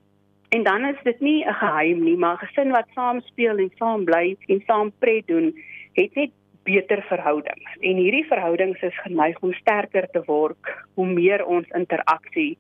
En 0.51 0.63
dan 0.63 0.85
is 0.85 1.03
dit 1.03 1.21
nie 1.21 1.45
'n 1.45 1.55
geheim 1.55 2.05
nie, 2.05 2.17
maar 2.17 2.37
gesin 2.37 2.71
wat 2.71 2.89
saam 2.95 3.21
speel 3.21 3.59
en 3.59 3.71
saam 3.79 4.05
bly 4.05 4.37
en 4.49 4.63
saam 4.67 4.93
pret 4.99 5.27
doen, 5.27 5.55
het 5.93 6.15
net 6.15 6.31
beter 6.65 7.05
verhoudings. 7.09 7.77
En 7.81 8.01
hierdie 8.01 8.25
verhoudings 8.29 8.83
is 8.83 9.03
geneig 9.05 9.41
om 9.45 9.53
sterker 9.61 10.09
te 10.13 10.23
word 10.27 10.73
hoe 10.95 11.07
meer 11.07 11.45
ons 11.45 11.69
interaksie 11.77 12.55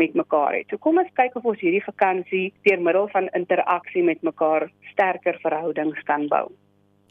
met 0.00 0.14
mekaar 0.14 0.58
het. 0.58 0.68
So 0.70 0.82
kom 0.82 0.98
ons 0.98 1.14
kyk 1.14 1.36
of 1.38 1.46
ons 1.46 1.62
hierdie 1.62 1.84
vakansie 1.84 2.48
deur 2.66 2.82
middel 2.82 3.08
van 3.14 3.30
interaksie 3.38 4.02
met 4.02 4.22
mekaar 4.26 4.68
sterker 4.90 5.38
verhoudings 5.42 6.02
kan 6.08 6.28
bou. 6.28 6.48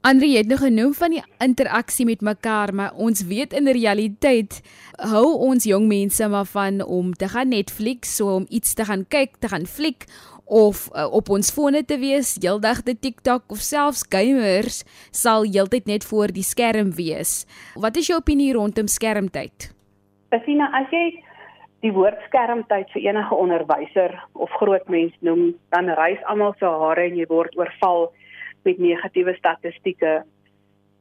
Andre 0.04 0.28
het 0.36 0.48
nog 0.52 0.60
genoem 0.60 0.92
van 0.94 1.14
die 1.16 1.22
interaksie 1.40 2.06
met 2.06 2.22
mekaar, 2.22 2.74
maar 2.76 2.92
ons 3.00 3.22
weet 3.24 3.54
in 3.56 3.70
realiteit 3.72 4.58
hou 5.00 5.30
ons 5.48 5.64
jong 5.64 5.88
mense 5.88 6.28
maar 6.28 6.50
van 6.52 6.82
om 6.84 7.14
te 7.14 7.30
gaan 7.32 7.56
Netflix, 7.56 8.18
so 8.18 8.36
om 8.36 8.46
iets 8.50 8.74
te 8.74 8.84
gaan 8.86 9.06
kyk, 9.08 9.40
te 9.40 9.48
gaan 9.48 9.64
fliek 9.66 10.04
of 10.54 10.88
uh, 10.94 11.08
op 11.10 11.32
ons 11.34 11.50
fone 11.54 11.82
te 11.89 11.98
wees, 11.98 12.36
heeldag 12.42 12.84
te 12.86 12.94
TikTok 12.94 13.56
of 13.56 13.62
selfs 13.66 14.06
gamers 14.13 14.84
sal 15.10 15.48
heeltyd 15.50 15.89
net 15.89 16.06
voor 16.06 16.34
die 16.34 16.46
skerm 16.46 16.94
wees. 16.98 17.44
Wat 17.74 17.98
is 17.98 18.12
jou 18.12 18.20
opinie 18.22 18.54
rondom 18.54 18.89
skermtyd? 18.92 19.72
Basina, 20.34 20.70
as 20.78 20.94
jy 20.94 21.08
die 21.84 21.92
woord 21.96 22.20
skermtyd 22.30 22.92
vir 22.94 23.10
enige 23.10 23.36
onderwyser 23.36 24.13
of 24.39 24.54
groot 24.62 24.86
mens 24.94 25.16
noem, 25.26 25.52
dan 25.76 25.92
rys 25.98 26.22
almal 26.32 26.56
se 26.60 26.70
hare 26.70 27.10
en 27.10 27.18
jy 27.20 27.28
word 27.32 27.58
oorval 27.60 28.08
met 28.63 28.80
negatiewe 28.80 29.34
statistieke. 29.39 30.22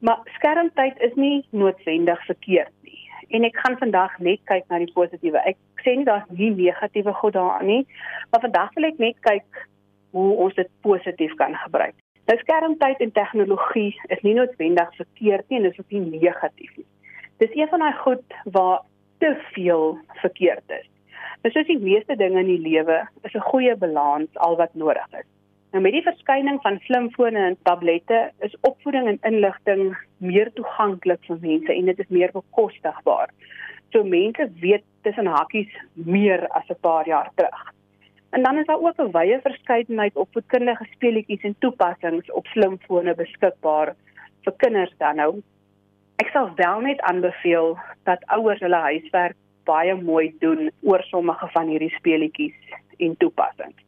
Maar 0.03 0.25
skermtyd 0.41 0.99
is 1.07 1.15
nie 1.15 1.45
noodwendig 1.55 2.25
verkeerd 2.27 2.75
nie. 2.83 2.99
En 3.33 3.47
ek 3.47 3.61
gaan 3.62 3.79
vandag 3.81 4.17
net 4.19 4.43
kyk 4.51 4.67
na 4.69 4.81
die 4.83 4.91
positiewe. 4.93 5.41
Ek 5.47 5.57
sê 5.85 5.97
nie 5.97 6.09
daar's 6.09 6.29
nie 6.31 6.51
negatiewe 6.51 7.12
goed 7.12 7.37
daarin 7.37 7.66
nie, 7.66 7.83
maar 8.31 8.40
vandag 8.40 8.73
wil 8.75 8.88
ek 8.88 8.99
net 8.99 9.18
kyk 9.21 9.66
hoe 10.12 10.31
ons 10.45 10.55
dit 10.55 10.71
positief 10.81 11.35
kan 11.40 11.55
gebruik. 11.64 11.95
Nou 12.31 12.38
skermtyd 12.38 13.01
en 13.03 13.12
tegnologie 13.12 13.90
is 14.14 14.23
nie 14.23 14.35
noodwendig 14.38 14.95
verkeerd 14.97 15.49
nie 15.49 15.59
en 15.59 15.71
is 15.71 15.79
ook 15.79 15.90
nie 15.90 16.21
negatief 16.23 16.77
nie. 16.77 16.87
Dis 17.42 17.55
een 17.59 17.68
van 17.68 17.83
daai 17.83 17.97
goed 18.05 18.37
waar 18.45 18.83
te 19.18 19.35
veel 19.55 19.99
verkeerd 20.21 20.77
is. 20.79 20.87
Dis 21.42 21.55
soos 21.57 21.66
die 21.66 21.81
meeste 21.83 22.14
dinge 22.16 22.38
in 22.45 22.51
die 22.51 22.62
lewe, 22.62 23.03
is 23.27 23.35
'n 23.35 23.49
goeie 23.51 23.75
balans 23.77 24.31
al 24.47 24.57
wat 24.57 24.75
nodig 24.75 25.07
is. 25.18 25.27
Nou 25.73 25.83
met 25.83 25.92
die 25.92 26.05
verskyning 26.05 26.61
van 26.62 26.79
slimfone 26.85 27.38
en 27.38 27.57
tablette 27.62 28.31
is 28.38 28.57
opvoeding 28.61 29.07
en 29.09 29.18
inligting 29.33 29.97
meer 30.16 30.53
toeganklik 30.53 31.25
vir 31.25 31.38
mense 31.40 31.73
en 31.75 31.85
dit 31.85 31.99
is 31.99 32.09
meer 32.09 32.31
bekostigbaar. 32.33 33.31
So 33.90 34.05
mense 34.05 34.51
weet 34.61 34.85
tussen 35.03 35.27
hakkies 35.27 35.71
meer 35.93 36.49
as 36.49 36.69
'n 36.69 36.81
paar 36.81 37.07
jaar 37.07 37.31
terug. 37.35 37.73
En 38.31 38.43
dan 38.43 38.59
is 38.59 38.67
daar 38.67 38.81
ook 38.81 38.99
'n 38.99 39.12
wye 39.12 39.41
verskeidenheid 39.43 40.17
opvoedkundige 40.17 40.87
speletjies 40.91 41.43
en 41.43 41.57
toepassings 41.59 42.33
op 42.33 42.47
slimfone 42.47 43.15
beskikbaar 43.15 43.95
vir 44.45 44.55
kinders 44.57 44.95
dan 44.99 45.17
nou. 45.17 45.43
Ek 46.17 46.29
sal 46.33 46.51
wel 46.55 46.81
net 46.81 47.01
aanbeveel 47.01 47.79
dat 48.05 48.27
ouers 48.27 48.61
hulle 48.61 48.77
huiswerk 48.77 49.37
baie 49.65 49.95
mooi 49.95 50.35
doen 50.38 50.71
oor 50.83 51.03
sommige 51.03 51.49
van 51.49 51.69
hierdie 51.69 51.95
speletjies 51.97 52.55
en 52.99 53.17
toepassings. 53.17 53.83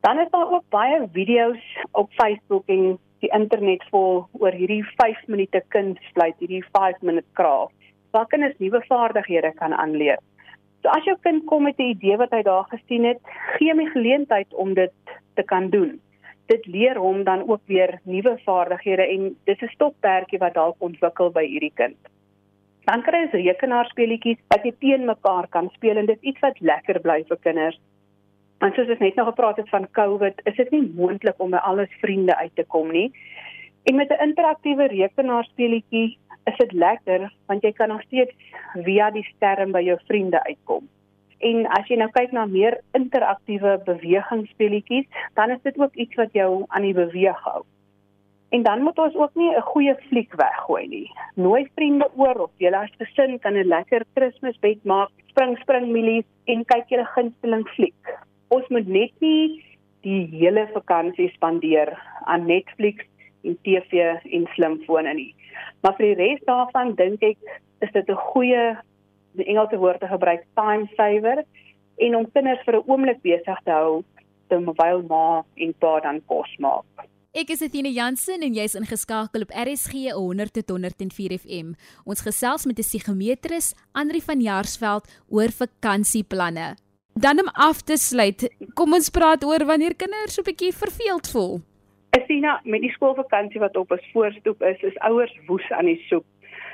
Dan 0.00 0.18
is 0.18 0.30
daar 0.30 0.52
ook 0.52 0.64
baie 0.68 1.08
video's 1.12 1.64
op 1.92 2.12
Facebook 2.12 2.64
en 2.66 2.98
die 3.18 3.32
internet 3.36 3.84
vol 3.90 4.28
oor 4.32 4.52
hierdie 4.52 4.84
5 4.96 5.26
minute 5.26 5.62
kunstvlei, 5.68 6.32
hierdie 6.38 6.64
5 6.72 7.00
minute 7.00 7.28
kraaf 7.32 7.70
waar 8.10 8.26
kinders 8.26 8.58
nuwe 8.58 8.80
vaardighede 8.88 9.52
kan 9.54 9.74
aanleer. 9.74 10.18
So 10.82 10.88
as 10.88 11.04
jou 11.04 11.16
kind 11.20 11.44
kom 11.46 11.62
met 11.68 11.78
'n 11.78 11.92
idee 11.94 12.16
wat 12.16 12.30
hy 12.30 12.42
daar 12.42 12.64
gesien 12.68 13.04
het, 13.04 13.20
gee 13.56 13.68
hom 13.68 13.78
die 13.78 13.90
geleentheid 13.90 14.54
om 14.54 14.74
dit 14.74 14.92
te 15.34 15.42
kan 15.42 15.70
doen. 15.70 16.00
Dit 16.46 16.66
leer 16.66 16.96
hom 16.96 17.24
dan 17.24 17.48
ook 17.48 17.60
weer 17.66 18.00
nuwe 18.04 18.38
vaardighede 18.44 19.06
en 19.06 19.36
dis 19.44 19.62
'n 19.62 19.74
stokperdjie 19.74 20.38
wat 20.38 20.54
dalk 20.54 20.76
ontwikkel 20.78 21.30
by 21.30 21.44
hierdie 21.46 21.74
kind. 21.74 21.96
Dan 22.84 23.02
kry 23.02 23.28
jy 23.32 23.42
rekenaarspeletjies 23.42 24.38
wat 24.48 24.64
jy 24.64 24.72
teen 24.78 25.04
mekaar 25.04 25.48
kan 25.48 25.68
speel 25.74 25.96
en 25.96 26.06
dit 26.06 26.16
is 26.16 26.28
iets 26.32 26.40
wat 26.40 26.60
lekker 26.60 27.00
bly 27.00 27.24
vir 27.28 27.36
kinders. 27.36 27.80
Want 28.58 28.74
soos 28.74 28.88
ons 28.88 28.98
net 28.98 29.14
nou 29.14 29.26
gepraat 29.26 29.56
het 29.56 29.68
van 29.68 29.90
COVID, 29.90 30.40
is 30.44 30.56
dit 30.56 30.70
nie 30.70 30.92
moontlik 30.94 31.38
om 31.38 31.50
by 31.50 31.56
alles 31.56 31.92
vriende 32.00 32.36
uit 32.36 32.54
te 32.54 32.64
kom 32.64 32.90
nie. 32.90 33.12
En 33.84 33.96
met 33.96 34.10
'n 34.10 34.22
interaktiewe 34.22 34.86
rekenaarspeletjie 34.86 36.18
is 36.44 36.56
dit 36.56 36.72
lekker 36.72 37.28
want 37.46 37.62
jy 37.62 37.72
kan 37.72 37.88
nog 37.88 38.02
steeds 38.02 38.34
via 38.86 39.10
die 39.10 39.26
skerm 39.34 39.72
by 39.72 39.82
jou 39.84 39.98
vriende 40.06 40.42
uitkom. 40.46 40.88
En 41.40 41.64
as 41.72 41.88
jy 41.88 41.96
nou 41.96 42.10
kyk 42.12 42.32
na 42.36 42.44
meer 42.46 42.76
interaktiewe 42.96 43.78
bewegingsspeletjies, 43.86 45.08
dan 45.34 45.50
is 45.50 45.62
dit 45.64 45.78
ook 45.80 45.94
iets 45.94 46.14
wat 46.20 46.32
jou 46.36 46.64
aan 46.68 46.84
die 46.84 46.96
beweeg 46.96 47.38
hou. 47.48 47.62
En 48.50 48.62
dan 48.66 48.82
moet 48.82 48.98
ons 48.98 49.14
ook 49.14 49.34
nie 49.34 49.50
'n 49.56 49.62
goeie 49.72 49.94
fliek 50.08 50.32
weggooi 50.34 50.88
nie. 50.88 51.10
Nooi 51.34 51.70
vriende 51.74 52.08
oor 52.16 52.38
of 52.46 52.50
julle 52.56 52.76
as 52.76 52.92
gesin 52.98 53.38
kan 53.38 53.54
'n 53.54 53.68
lekker 53.68 54.04
Kersfeesbed 54.14 54.84
maak, 54.84 55.10
spring 55.28 55.56
spring 55.58 55.86
milies 55.92 56.26
en 56.44 56.64
kyk 56.64 56.88
julle 56.88 57.06
gunsteling 57.14 57.68
fliek. 57.68 58.02
Ons 58.48 58.68
moet 58.68 58.88
net 58.88 59.12
nie 59.20 59.64
die 60.02 60.26
hele 60.26 60.68
vakansie 60.72 61.30
spandeer 61.30 61.98
aan 62.24 62.46
Netflix 62.46 63.04
en 63.44 63.58
TV 63.64 64.16
en 64.24 64.46
slimfone 64.54 65.14
nie. 65.14 65.34
Maar 65.82 65.96
vir 65.98 66.06
die 66.06 66.18
res 66.22 66.40
daarvan 66.46 66.94
dink 66.94 67.22
ek 67.22 67.38
is 67.80 67.92
dit 67.92 68.08
'n 68.08 68.24
goeie 68.32 68.76
die 69.38 69.46
Engelse 69.46 69.78
woord 69.78 70.00
te 70.00 70.08
gebruik 70.08 70.44
time 70.54 70.88
saver 70.96 71.44
en 71.98 72.16
om 72.16 72.30
kinders 72.32 72.64
vir 72.64 72.76
'n 72.76 72.84
oomblik 72.86 73.22
besig 73.22 73.58
te 73.64 73.70
hou 73.70 74.04
terwyl 74.48 75.02
ma 75.08 75.44
en 75.56 75.74
pa 75.78 76.00
dan 76.00 76.20
kos 76.26 76.50
maak. 76.58 76.84
Ek 77.32 77.50
is 77.50 77.62
Athena 77.62 77.88
Jansen 77.88 78.42
en 78.42 78.54
jy's 78.54 78.74
ingeskakel 78.74 79.42
op 79.42 79.52
RSG 79.54 80.10
100 80.10 80.52
tot 80.52 80.68
104 80.68 81.38
FM. 81.38 81.74
Ons 82.04 82.20
gesels 82.26 82.66
met 82.66 82.78
'n 82.78 82.82
psigometris, 82.82 83.74
Andri 83.92 84.20
van 84.20 84.40
Jaarsveld, 84.40 85.06
oor 85.28 85.50
vakansieplanne. 85.50 86.76
Dan 87.14 87.40
om 87.40 87.48
af 87.52 87.82
te 87.82 87.96
sluit, 87.96 88.50
kom 88.74 88.94
ons 88.94 89.10
praat 89.10 89.44
oor 89.44 89.64
wanneer 89.64 89.94
kinders 89.94 90.34
so 90.34 90.42
'n 90.42 90.44
bietjie 90.44 90.72
verveeld 90.72 91.30
voel. 91.30 91.60
Athena, 92.10 92.60
met 92.64 92.80
die 92.80 92.90
skoolvakansie 92.90 93.60
wat 93.60 93.76
op 93.76 93.90
ons 93.94 94.10
voorstoep 94.12 94.62
is, 94.62 94.82
is 94.82 94.98
ouers 95.06 95.34
woes 95.46 95.70
aan 95.70 95.86
die 95.86 96.00
soek 96.08 96.26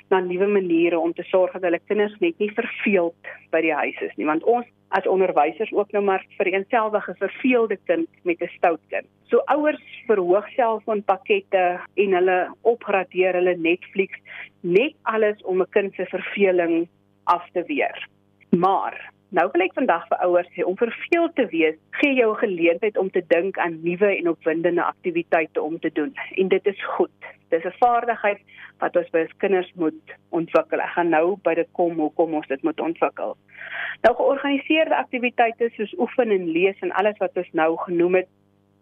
na 0.09 0.20
nuwe 0.20 0.46
maniere 0.46 0.99
om 0.99 1.12
te 1.12 1.25
sorg 1.27 1.53
dat 1.53 1.66
hulle 1.66 1.81
kinders 1.90 2.14
net 2.22 2.38
nie 2.38 2.51
verveeld 2.55 3.31
by 3.51 3.61
die 3.64 3.75
huis 3.75 3.99
is 4.07 4.14
nie 4.16 4.29
want 4.29 4.46
ons 4.46 4.68
as 4.94 5.09
onderwysers 5.11 5.72
ook 5.75 5.90
nou 5.92 6.05
maar 6.07 6.22
vir 6.38 6.46
'n 6.46 6.55
eenselfige 6.55 7.14
verveelde 7.18 7.79
kind 7.90 8.09
met 8.22 8.40
'n 8.40 8.51
stout 8.57 8.81
kind. 8.88 9.07
So 9.31 9.42
ouers 9.46 9.83
verhoog 10.07 10.49
selfoonpakkette 10.55 11.81
en 11.94 12.12
hulle 12.12 12.55
opgradeer 12.62 13.35
hulle 13.35 13.57
Netflix 13.57 14.18
net 14.61 14.94
alles 15.03 15.42
om 15.42 15.61
'n 15.61 15.70
kind 15.70 15.94
se 15.94 16.07
verveling 16.07 16.88
af 17.25 17.44
te 17.53 17.62
weer. 17.66 18.09
Maar 18.51 19.12
Nou 19.35 19.49
wil 19.53 19.65
ek 19.65 19.73
vandag 19.75 20.05
vir 20.07 20.21
ouers 20.23 20.51
sê 20.55 20.62
om 20.62 20.77
verveel 20.79 21.25
te 21.35 21.49
wees, 21.51 21.75
gee 21.99 22.15
jou 22.15 22.31
'n 22.33 22.39
geleentheid 22.39 22.97
om 22.97 23.11
te 23.11 23.23
dink 23.29 23.59
aan 23.59 23.81
nuwe 23.83 24.11
en 24.19 24.29
opwindende 24.29 24.83
aktiwiteite 24.83 25.62
om 25.62 25.79
te 25.79 25.91
doen. 25.93 26.15
En 26.37 26.49
dit 26.49 26.67
is 26.67 26.85
goed. 26.85 27.19
Dis 27.49 27.65
'n 27.65 27.75
vaardigheid 27.79 28.39
wat 28.79 28.97
ons 28.97 29.11
by 29.11 29.21
ons 29.21 29.37
kinders 29.37 29.73
moet 29.75 30.15
ontwikkel. 30.31 30.81
Ek 30.81 30.95
gaan 30.95 31.09
nou 31.09 31.37
by 31.43 31.55
dit 31.55 31.69
kom 31.73 31.99
hoekom 31.99 32.35
ons 32.35 32.47
dit 32.47 32.62
moet 32.62 32.81
ontwikkel. 32.81 33.37
Nou 34.03 34.15
georganiseerde 34.15 34.97
aktiwiteite 34.97 35.71
soos 35.77 35.95
oefen 35.99 36.31
en 36.31 36.51
lees 36.51 36.79
en 36.81 36.93
alles 36.93 37.19
wat 37.19 37.37
ons 37.37 37.53
nou 37.53 37.77
genoem 37.77 38.15
het, 38.15 38.29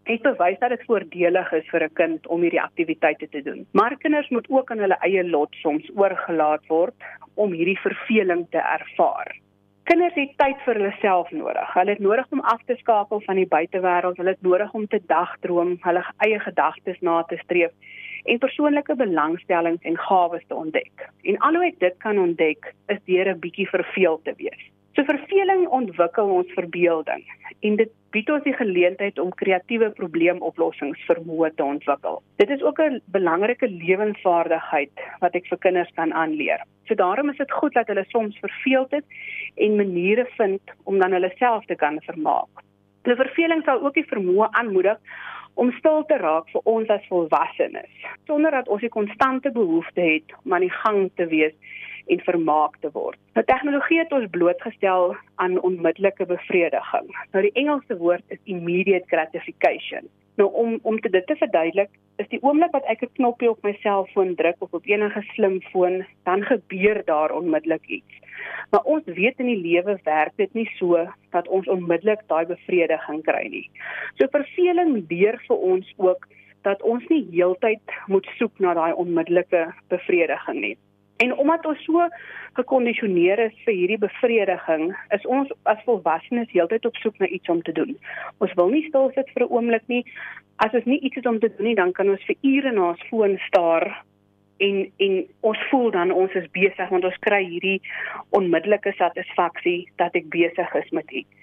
het 0.04 0.22
bewys 0.22 0.58
dat 0.58 0.68
dit 0.68 0.84
voordelig 0.84 1.52
is 1.52 1.68
vir 1.70 1.84
'n 1.84 1.92
kind 1.92 2.26
om 2.26 2.40
hierdie 2.40 2.62
aktiwiteite 2.62 3.28
te 3.28 3.42
doen. 3.42 3.66
Maar 3.72 3.96
kinders 3.96 4.28
moet 4.28 4.50
ook 4.50 4.70
aan 4.70 4.78
hulle 4.78 4.98
eie 5.00 5.24
lot 5.24 5.54
soms 5.54 5.90
oorgelaat 5.94 6.66
word 6.66 6.94
om 7.34 7.52
hierdie 7.52 7.80
verveling 7.80 8.46
te 8.50 8.58
ervaar. 8.58 9.43
Kinders 9.84 10.14
het 10.16 10.30
tyd 10.40 10.60
vir 10.64 10.78
hulle 10.78 10.92
self 11.02 11.28
nodig. 11.36 11.72
Hulle 11.76 11.92
het 11.92 11.98
nodig 12.00 12.30
om 12.32 12.40
af 12.40 12.62
te 12.64 12.76
skakel 12.78 13.20
van 13.26 13.36
die 13.36 13.48
buitewêreld. 13.50 14.16
Hulle 14.16 14.32
het 14.32 14.46
nodig 14.46 14.72
om 14.72 14.86
te 14.88 15.00
dagdroom, 15.10 15.74
hulle 15.84 16.04
eie 16.24 16.38
gedagtes 16.40 17.02
na 17.04 17.18
te 17.28 17.36
streef 17.42 17.92
en 18.24 18.40
persoonlike 18.40 18.96
belangstellings 18.96 19.84
en 19.84 19.98
gawes 20.06 20.44
te 20.48 20.56
ontdek. 20.56 21.04
En 21.28 21.36
alhoewel 21.44 21.74
ek 21.74 21.82
dit 21.84 21.98
kan 22.00 22.18
ontdek, 22.18 22.72
is 22.88 23.02
deur 23.04 23.28
'n 23.28 23.40
bietjie 23.44 23.68
verveeld 23.68 24.24
te 24.24 24.32
wees. 24.40 24.64
So 24.94 25.04
verveling 25.04 25.66
ontwikkel 25.68 26.28
ons 26.30 26.50
verbeelding 26.54 27.24
en 27.60 27.76
dit 27.76 27.90
bied 28.14 28.28
ons 28.30 28.44
die 28.44 28.54
geleentheid 28.54 29.18
om 29.18 29.32
kreatiewe 29.34 29.90
probleemoplossingsvermoë 29.90 31.50
te 31.56 31.64
ontwikkel. 31.64 32.22
Dit 32.36 32.50
is 32.50 32.62
ook 32.62 32.78
'n 32.80 33.00
belangrike 33.06 33.68
lewensvaardigheid 33.68 34.92
wat 35.20 35.34
ek 35.34 35.46
vir 35.46 35.58
kinders 35.58 35.90
kan 35.94 36.12
aanleer. 36.12 36.62
So 36.86 36.94
daarom 36.94 37.30
is 37.30 37.36
dit 37.36 37.52
goed 37.52 37.74
dat 37.74 37.86
hulle 37.86 38.04
soms 38.08 38.38
verveeld 38.38 38.90
het 38.90 39.04
en 39.54 39.76
maniere 39.76 40.26
vind 40.36 40.74
om 40.84 40.98
dan 40.98 41.12
hulle 41.12 41.32
self 41.38 41.64
te 41.64 41.74
kan 41.74 42.00
vermaak. 42.06 42.64
Die 43.04 43.16
verveling 43.16 43.62
sal 43.64 43.82
ook 43.84 43.94
die 43.94 44.08
vermoë 44.08 44.48
aanmoedig 44.50 44.98
om 45.54 45.72
stil 45.78 46.04
te 46.08 46.16
raak 46.18 46.48
vir 46.52 46.60
ons 46.64 46.90
as 46.90 47.06
volwassenes 47.10 48.06
sonder 48.26 48.50
dat 48.50 48.68
ons 48.68 48.82
'n 48.82 48.96
konstante 48.98 49.50
behoefte 49.50 50.00
het 50.00 50.34
om 50.44 50.54
aan 50.54 50.66
die 50.66 50.78
gang 50.82 51.10
te 51.14 51.26
wees 51.26 51.54
en 52.06 52.20
vermaak 52.20 52.76
te 52.80 52.90
word. 52.92 53.18
Nou 53.34 53.44
tegnologie 53.46 53.98
het 53.98 54.12
ons 54.12 54.30
blootgestel 54.30 55.14
aan 55.42 55.60
onmiddellike 55.60 56.26
bevrediging. 56.26 57.08
Nou 57.32 57.42
die 57.46 57.54
Engelse 57.60 57.96
woord 57.96 58.24
is 58.28 58.42
immediate 58.44 59.08
gratification. 59.08 60.08
Nou 60.40 60.50
om 60.52 60.78
om 60.82 61.00
te 61.00 61.10
dit 61.10 61.26
te 61.26 61.36
verduidelik, 61.36 61.90
is 62.22 62.28
die 62.28 62.42
oomblik 62.42 62.72
wat 62.74 62.86
ek 62.90 63.02
'n 63.02 63.14
knoppie 63.18 63.50
op 63.50 63.62
my 63.62 63.72
selfoon 63.82 64.34
druk 64.34 64.56
of 64.58 64.72
op 64.72 64.86
enige 64.86 65.22
slimfoon, 65.34 66.04
dan 66.24 66.42
gebeur 66.42 67.02
daar 67.04 67.30
onmiddellik 67.30 67.86
iets. 67.86 68.14
Maar 68.70 68.82
ons 68.82 69.04
weet 69.04 69.38
in 69.38 69.46
die 69.46 69.62
lewe 69.62 69.98
werk 70.04 70.32
dit 70.36 70.54
nie 70.54 70.70
so 70.78 71.06
dat 71.30 71.48
ons 71.48 71.68
onmiddellik 71.68 72.20
daai 72.26 72.46
bevrediging 72.46 73.22
kry 73.22 73.46
nie. 73.48 73.70
So 74.18 74.26
verveling 74.26 75.04
leer 75.08 75.38
vir 75.46 75.56
ons 75.56 75.92
ook 75.96 76.26
dat 76.62 76.82
ons 76.82 77.06
nie 77.08 77.26
heeltyd 77.30 77.96
moet 78.06 78.26
soek 78.38 78.58
na 78.58 78.74
daai 78.74 78.92
onmiddellike 78.92 79.74
bevrediging 79.88 80.60
nie. 80.60 80.76
En 81.16 81.36
omdat 81.38 81.66
ons 81.66 81.84
so 81.84 82.08
gekondisioneer 82.52 83.38
is 83.38 83.58
vir 83.64 83.74
hierdie 83.74 83.98
bevrediging, 83.98 84.88
is 85.14 85.26
ons 85.26 85.50
as 85.70 85.82
volwassenes 85.86 86.50
heeltyd 86.50 86.86
op 86.86 86.96
soek 87.02 87.18
na 87.22 87.26
iets 87.26 87.48
om 87.48 87.62
te 87.62 87.72
doen. 87.72 87.94
Ons 88.38 88.54
wil 88.58 88.72
nie 88.74 88.86
stil 88.88 89.10
sit 89.14 89.30
vir 89.34 89.46
'n 89.46 89.52
oomblik 89.52 89.86
nie. 89.86 90.04
As 90.56 90.74
ons 90.74 90.84
nie 90.84 91.00
iets 91.00 91.14
het 91.14 91.26
om 91.26 91.38
te 91.38 91.52
doen 91.56 91.66
nie, 91.66 91.74
dan 91.74 91.92
kan 91.92 92.10
ons 92.10 92.24
vir 92.26 92.36
ure 92.42 92.72
na 92.72 92.88
ons 92.88 93.06
foon 93.10 93.38
staar 93.46 94.04
en 94.58 94.90
en 94.96 95.26
ons 95.40 95.58
voel 95.70 95.90
dan 95.90 96.10
ons 96.10 96.32
is 96.32 96.50
besig 96.50 96.88
want 96.88 97.04
ons 97.04 97.22
kry 97.26 97.42
hierdie 97.44 97.80
onmiddellike 98.30 98.92
satisfaksie 98.98 99.88
dat 99.96 100.14
ek 100.14 100.30
besig 100.30 100.74
is 100.74 100.90
met 100.90 101.10
iets. 101.10 101.34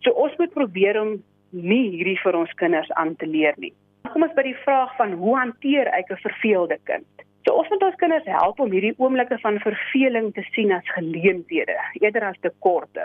So 0.00 0.10
ons 0.10 0.36
moet 0.38 0.52
probeer 0.52 1.00
om 1.00 1.22
nie 1.50 1.90
hierdie 1.90 2.18
vir 2.22 2.36
ons 2.36 2.54
kinders 2.60 2.90
aan 2.92 3.16
te 3.16 3.26
leer 3.26 3.54
nie. 3.56 3.72
Kom 4.12 4.22
ons 4.22 4.34
by 4.36 4.42
die 4.42 4.58
vraag 4.64 4.96
van 4.96 5.12
hoe 5.12 5.36
hanteer 5.38 5.88
ek 5.88 6.10
'n 6.10 6.16
verveelde 6.16 6.78
kind? 6.84 7.23
So 7.44 7.52
ons 7.60 7.68
moet 7.68 7.82
ons 7.84 7.96
kinders 8.00 8.28
help 8.28 8.60
om 8.64 8.72
hierdie 8.72 8.94
oomblikke 8.96 9.36
van 9.42 9.58
verveling 9.60 10.30
te 10.32 10.42
sien 10.54 10.72
as 10.72 10.86
geleenthede 10.96 11.76
eerder 12.00 12.24
as 12.30 12.38
tekorte. 12.40 13.04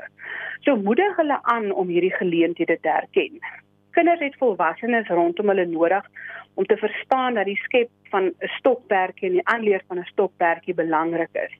So 0.63 0.79
moedig 0.79 1.17
hulle 1.19 1.39
aan 1.53 1.71
om 1.71 1.91
hierdie 1.91 2.13
geleenthede 2.15 2.77
te 2.79 2.93
erken. 2.93 3.41
Kinders 3.97 4.23
het 4.23 4.37
volwassenes 4.39 5.11
rondom 5.11 5.51
hulle 5.51 5.65
nodig 5.67 6.07
om 6.55 6.67
te 6.69 6.77
verstaan 6.79 7.35
dat 7.35 7.49
die 7.51 7.59
skep 7.65 7.91
van 8.13 8.31
'n 8.31 8.51
stokperdjie 8.59 9.27
en 9.27 9.35
die 9.39 9.47
aanleer 9.55 9.83
van 9.87 9.99
'n 9.99 10.11
stokperdjie 10.13 10.73
belangrik 10.73 11.33
is. 11.33 11.53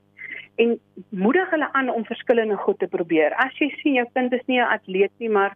En 0.56 0.80
moedig 1.10 1.50
hulle 1.50 1.74
aan 1.74 1.90
om 1.90 2.06
verskillende 2.06 2.56
goed 2.56 2.80
te 2.80 2.88
probeer. 2.88 3.34
As 3.34 3.58
jy 3.60 3.70
sien 3.82 3.94
jou 3.94 4.08
kind 4.14 4.34
is 4.34 4.46
nie 4.46 4.60
'n 4.60 4.72
atleet 4.72 5.12
nie, 5.18 5.30
maar 5.30 5.56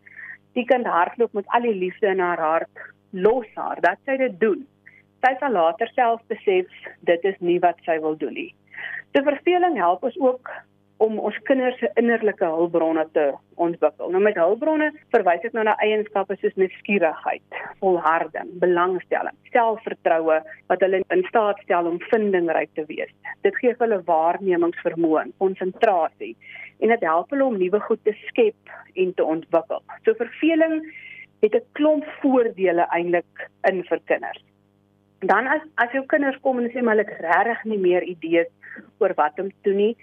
die 0.53 0.65
kind 0.65 0.85
hardloop 0.85 1.33
met 1.33 1.47
al 1.47 1.61
die 1.61 1.75
liefde 1.75 2.07
in 2.07 2.19
haar 2.19 2.39
hart, 2.39 2.77
los 3.09 3.47
haar 3.55 3.81
dat 3.81 3.97
sy 4.05 4.17
dit 4.17 4.39
doen 4.39 4.67
sy 5.23 5.33
sal 5.39 5.55
later 5.55 5.89
self 5.95 6.21
besef 6.31 6.67
dit 7.07 7.25
is 7.31 7.39
nie 7.39 7.59
wat 7.63 7.79
sy 7.87 7.97
wil 8.03 8.19
doen 8.19 8.35
nie. 8.35 8.51
Die 9.15 9.23
verveling 9.23 9.77
help 9.79 10.03
ons 10.03 10.19
ook 10.19 10.51
om 11.03 11.17
ons 11.19 11.37
kinders 11.47 11.77
se 11.81 11.89
innerlike 11.99 12.47
hulpbronne 12.47 13.03
te 13.15 13.25
ontwikkel. 13.61 14.11
Nou 14.13 14.21
met 14.23 14.37
hulpbronne 14.39 14.91
verwys 15.15 15.43
ek 15.47 15.55
nou 15.57 15.65
na 15.67 15.73
eienskappe 15.83 16.37
soos 16.39 16.55
nuuskierigheid, 16.59 17.57
volharding, 17.81 18.51
belangstelling, 18.61 19.35
selfvertroue 19.51 20.39
wat 20.71 20.85
hulle 20.85 21.01
in 21.15 21.25
staat 21.27 21.59
stel 21.65 21.89
om 21.89 21.99
vindingryk 22.11 22.71
te 22.77 22.85
wees. 22.91 23.11
Dit 23.47 23.57
gee 23.61 23.75
hulle 23.81 23.99
waarnemingsvermoë, 24.07 25.27
konsentrasie 25.43 26.35
en 26.79 26.93
dit 26.93 27.05
help 27.07 27.35
hulle 27.35 27.49
om 27.49 27.59
nuwe 27.59 27.83
goed 27.87 28.01
te 28.07 28.15
skep 28.29 28.73
en 28.99 29.13
te 29.17 29.27
ontwikkel. 29.35 29.83
So 30.05 30.15
verveling 30.19 30.81
het 31.43 31.55
'n 31.55 31.67
klomp 31.79 32.07
voordele 32.21 32.87
eintlik 32.95 33.49
in 33.69 33.83
vir 33.83 33.99
kinders 34.07 34.43
dan 35.27 35.47
as 35.47 35.61
as 35.75 35.91
jou 35.95 36.03
kinders 36.11 36.39
kom 36.41 36.59
en 36.59 36.69
sê 36.73 36.81
maar 36.81 36.99
ek 36.99 37.13
regtig 37.21 37.63
nie 37.71 37.79
meer 37.79 38.03
idees 38.03 38.49
oor 38.99 39.13
wat 39.19 39.39
om 39.39 39.49
te 39.49 39.69
doen 39.69 39.79
nie, 39.81 39.95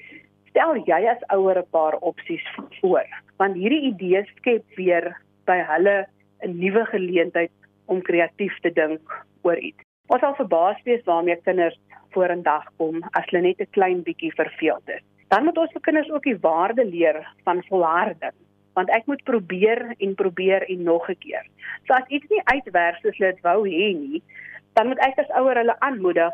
stel 0.50 0.76
jy 0.86 1.00
as 1.10 1.22
ouer 1.36 1.58
'n 1.58 1.70
paar 1.70 1.96
opsies 2.00 2.44
voor, 2.80 3.06
want 3.38 3.56
hierdie 3.56 3.92
idees 3.92 4.28
skep 4.38 4.64
weer 4.76 5.16
by 5.46 5.58
hulle 5.72 6.06
'n 6.42 6.58
nuwe 6.58 6.84
geleentheid 6.86 7.52
om 7.86 8.02
kreatief 8.02 8.54
te 8.62 8.70
dink 8.70 9.02
oor 9.42 9.58
iets. 9.58 9.82
Ons 10.08 10.20
sal 10.20 10.34
verbaas 10.34 10.80
wees 10.84 11.04
waarmee 11.04 11.42
kinders 11.44 11.78
voor 12.12 12.30
'n 12.32 12.42
dag 12.42 12.64
kom 12.78 13.02
as 13.12 13.24
hulle 13.30 13.42
net 13.42 13.60
'n 13.60 13.70
klein 13.76 14.02
bietjie 14.02 14.32
verveeld 14.34 14.88
is. 14.88 15.02
Dan 15.28 15.44
moet 15.44 15.58
ons 15.58 15.72
vir 15.72 15.80
kinders 15.80 16.10
ook 16.10 16.24
die 16.24 16.38
waarde 16.38 16.84
leer 16.84 17.26
van 17.44 17.62
volharding 17.68 18.36
want 18.78 18.90
ek 18.90 19.06
moet 19.06 19.22
probeer 19.24 19.94
en 19.98 20.14
probeer 20.14 20.62
en 20.70 20.82
nog 20.82 21.08
'n 21.10 21.18
keer. 21.18 21.44
So 21.86 21.94
as 21.94 22.08
iets 22.08 22.28
nie 22.28 22.42
uitwerk 22.44 22.96
soos 23.02 23.16
hulle 23.18 23.32
dit 23.32 23.42
wou 23.42 23.68
hê 23.68 23.88
nie, 23.94 24.22
dan 24.74 24.86
moet 24.88 24.98
ek 24.98 25.18
as 25.18 25.34
ouer 25.40 25.56
hulle 25.56 25.76
aanmoedig 25.80 26.32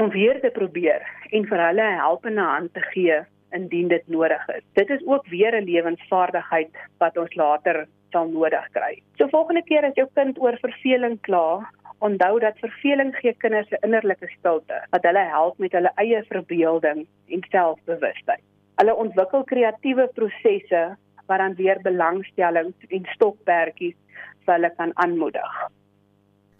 om 0.00 0.10
weer 0.10 0.40
te 0.40 0.50
probeer 0.50 1.02
en 1.30 1.46
vir 1.46 1.66
hulle 1.66 1.82
'n 1.82 2.02
helpende 2.04 2.40
hand 2.40 2.74
te 2.74 2.80
gee 2.92 3.20
indien 3.52 3.88
dit 3.88 4.08
nodig 4.08 4.48
is. 4.48 4.64
Dit 4.72 4.90
is 4.90 5.06
ook 5.06 5.26
weer 5.26 5.54
'n 5.56 5.64
lewensvaardigheid 5.64 6.70
wat 6.98 7.16
ons 7.16 7.34
later 7.34 7.86
sal 8.10 8.28
nodig 8.28 8.66
kry. 8.72 9.02
So 9.16 9.28
volgende 9.28 9.62
keer 9.62 9.84
as 9.84 9.94
jou 9.94 10.08
kind 10.14 10.38
oor 10.38 10.56
verveling 10.60 11.20
kla 11.20 11.68
Onthou 12.02 12.38
dat 12.42 12.58
verveling 12.58 13.12
gee 13.16 13.34
kinders 13.38 13.70
'n 13.70 13.84
innerlike 13.86 14.28
stilte 14.28 14.78
wat 14.90 15.04
hulle 15.06 15.24
help 15.34 15.58
met 15.58 15.72
hulle 15.72 15.92
eie 16.02 16.22
verbeelding 16.30 17.06
en 17.26 17.42
selfbewustheid. 17.50 18.42
Hulle 18.80 18.94
ontwikkel 18.94 19.44
kreatiewe 19.44 20.06
prosesse 20.14 20.96
wat 21.26 21.38
dan 21.38 21.54
weer 21.54 21.78
belangstellings 21.82 22.74
en 22.88 23.06
stokperdjies 23.14 23.94
vir 24.44 24.54
hulle 24.54 24.70
kan 24.76 24.90
aanmoedig. 24.94 25.54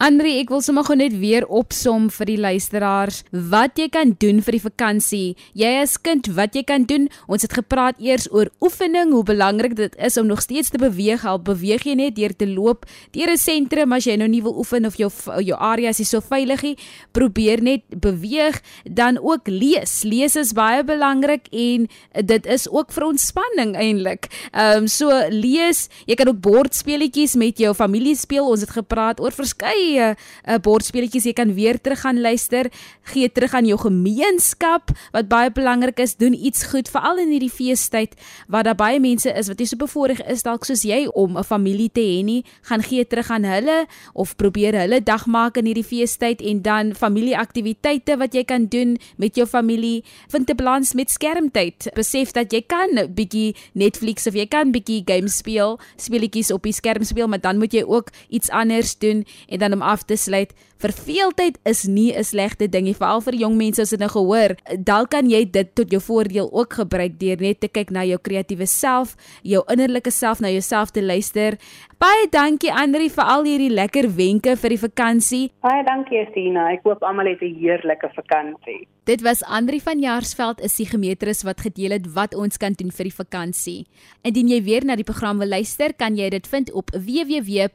Andri, 0.03 0.33
ek 0.41 0.49
wil 0.51 0.59
sommer 0.67 0.83
gou 0.83 0.97
net 0.99 1.13
weer 1.15 1.45
opsom 1.47 2.09
vir 2.11 2.27
die 2.27 2.41
luisteraars 2.43 3.21
wat 3.53 3.77
jy 3.79 3.85
kan 3.95 4.17
doen 4.19 4.41
vir 4.43 4.57
die 4.57 4.63
vakansie. 4.65 5.27
Jy 5.55 5.69
as 5.79 5.93
kind, 5.95 6.27
wat 6.35 6.57
jy 6.59 6.65
kan 6.67 6.89
doen? 6.91 7.05
Ons 7.31 7.47
het 7.47 7.53
gepraat 7.55 8.01
eers 8.03 8.25
oor 8.35 8.49
oefening, 8.67 9.13
hoe 9.15 9.23
belangrik 9.23 9.77
dit 9.79 9.95
is 10.03 10.19
om 10.19 10.27
nog 10.27 10.43
steeds 10.43 10.73
te 10.75 10.81
beweeg. 10.83 11.23
Al 11.23 11.39
beweeg 11.47 11.87
jy 11.87 11.95
net 12.01 12.17
deur 12.17 12.35
te 12.35 12.49
loop 12.51 12.83
deur 13.15 13.31
'n 13.31 13.39
sentrum 13.39 13.93
as 13.93 14.09
jy 14.11 14.17
nou 14.17 14.27
nie 14.27 14.43
wil 14.43 14.59
oefen 14.59 14.87
of 14.87 14.97
jou 14.99 15.09
jou 15.39 15.57
area 15.57 15.91
is 15.91 16.09
so 16.09 16.21
veilig 16.21 16.63
nie, 16.63 16.77
probeer 17.13 17.63
net 17.63 17.83
beweeg, 17.89 18.61
dan 18.83 19.19
ook 19.23 19.47
lees. 19.47 20.03
Lees 20.03 20.35
is 20.35 20.53
baie 20.53 20.83
belangrik 20.83 21.47
en 21.53 21.87
dit 22.25 22.47
is 22.47 22.69
ook 22.69 22.91
vir 22.91 23.05
ontspanning 23.05 23.77
eintlik. 23.77 24.27
Ehm 24.51 24.83
um, 24.83 24.89
so 24.89 25.11
lees, 25.31 25.89
jy 26.07 26.17
kan 26.17 26.29
ook 26.29 26.41
bordspeletjies 26.41 27.37
met 27.37 27.59
jou 27.59 27.73
familie 27.75 28.17
speel. 28.17 28.49
Ons 28.49 28.63
het 28.63 28.71
gepraat 28.71 29.21
oor 29.21 29.31
verskeie 29.31 29.92
goeie 29.93 30.15
uh, 30.15 30.59
bordspeletjies 30.63 31.27
jy 31.29 31.35
kan 31.37 31.53
weer 31.57 31.79
terug 31.81 32.03
gaan 32.03 32.21
luister, 32.23 32.71
gee 33.13 33.29
terug 33.29 33.55
aan 33.55 33.67
jou 33.69 33.79
gemeenskap 33.79 34.91
wat 35.15 35.29
baie 35.29 35.51
belangrik 35.53 36.01
is, 36.03 36.17
doen 36.17 36.35
iets 36.35 36.65
goed 36.73 36.89
veral 36.91 37.21
in 37.23 37.33
hierdie 37.35 37.53
feestyd 37.53 38.17
waar 38.49 38.65
daar 38.65 38.79
baie 38.79 39.01
mense 39.03 39.31
is 39.31 39.51
wat 39.51 39.61
nie 39.61 39.69
so 39.69 39.79
bevoorreg 39.79 40.23
is 40.33 40.45
dalk 40.47 40.65
soos 40.65 40.85
jy 40.85 41.07
om 41.15 41.37
'n 41.39 41.45
familie 41.45 41.91
te 41.93 42.01
hê 42.01 42.25
nie, 42.25 42.45
gaan 42.63 42.83
gee 42.83 43.05
terug 43.05 43.31
aan 43.31 43.45
hulle 43.45 43.87
of 44.15 44.37
probeer 44.37 44.75
hulle 44.75 45.01
dag 45.01 45.27
maak 45.27 45.57
in 45.57 45.67
hierdie 45.67 45.85
feestyd 45.85 46.41
en 46.41 46.63
dan 46.63 46.95
familieaktiwiteite 46.95 48.17
wat 48.17 48.35
jy 48.35 48.45
kan 48.45 48.67
doen 48.67 48.99
met 49.17 49.37
jou 49.37 49.47
familie, 49.47 50.05
vind 50.29 50.51
'n 50.51 50.57
balans 50.57 50.95
met 50.95 51.11
skermtyd. 51.11 51.91
Besef 51.95 52.33
dat 52.33 52.53
jy 52.53 52.63
kan 52.67 53.13
bietjie 53.15 53.55
Netflix 53.75 54.27
of 54.27 54.35
jy 54.35 54.47
kan 54.47 54.73
bietjie 54.73 55.03
games 55.05 55.37
speel, 55.37 55.79
speletjies 55.97 56.51
op 56.51 56.63
die 56.63 56.73
skerm 56.73 57.05
speel, 57.05 57.29
maar 57.29 57.41
dan 57.41 57.59
moet 57.59 57.73
jy 57.73 57.83
ook 57.83 58.11
iets 58.29 58.51
anders 58.51 58.99
doen 58.99 59.25
en 59.49 59.59
dan 59.59 59.73
om 59.73 59.82
af 59.83 60.05
te 60.05 60.17
sluit. 60.17 60.55
Verveeldheid 60.83 61.61
is 61.63 61.85
nie 61.87 62.11
'n 62.11 62.25
slegte 62.25 62.67
ding 62.69 62.85
nie, 62.85 62.95
veral 62.95 63.21
vir 63.21 63.35
jong 63.35 63.57
mense 63.57 63.83
as 63.83 63.91
dit 63.91 64.01
nou 64.01 64.09
gehoor. 64.11 64.57
Dalk 64.83 65.11
kan 65.11 65.31
jy 65.31 65.45
dit 65.45 65.75
tot 65.75 65.91
jou 65.91 66.01
voordeel 66.01 66.49
ook 66.53 66.73
gebruik 66.73 67.21
deur 67.21 67.37
net 67.41 67.61
te 67.61 67.69
kyk 67.69 67.91
na 67.91 68.03
jou 68.03 68.19
kreatiewe 68.19 68.67
self, 68.67 69.15
jou 69.43 69.63
innerlike 69.69 70.11
self, 70.11 70.41
na 70.41 70.49
jouself 70.49 70.91
te 70.91 71.03
luister. 71.03 71.57
Baie 72.03 72.27
dankie 72.33 72.73
Andri 72.73 73.09
vir 73.15 73.25
al 73.25 73.45
hierdie 73.45 73.71
lekker 73.71 74.09
wenke 74.17 74.57
vir 74.57 74.71
die 74.71 74.79
vakansie. 74.79 75.51
Baie 75.63 75.85
dankie 75.87 76.19
Estina. 76.19 76.73
Ek 76.73 76.83
hoop 76.83 77.03
almal 77.03 77.27
het 77.27 77.43
'n 77.43 77.55
heerlike 77.55 78.11
vakansie. 78.17 78.89
Dit 79.05 79.23
was 79.23 79.43
Andri 79.45 79.81
van 79.81 79.99
Jaarsveld, 79.99 80.61
'n 80.63 80.69
sigemetris 80.69 81.43
wat 81.43 81.61
gedeel 81.61 81.91
het 81.91 82.13
wat 82.13 82.35
ons 82.35 82.57
kan 82.57 82.73
doen 82.73 82.91
vir 82.91 83.05
die 83.05 83.15
vakansie. 83.15 83.87
Indien 84.23 84.49
jy 84.49 84.63
weer 84.63 84.85
na 84.85 84.97
die 84.97 85.05
program 85.05 85.39
wil 85.39 85.49
luister, 85.49 85.95
kan 85.95 86.17
jy 86.17 86.29
dit 86.31 86.47
vind 86.47 86.73
op 86.73 86.91
www.rsg.co.za. 86.91 87.67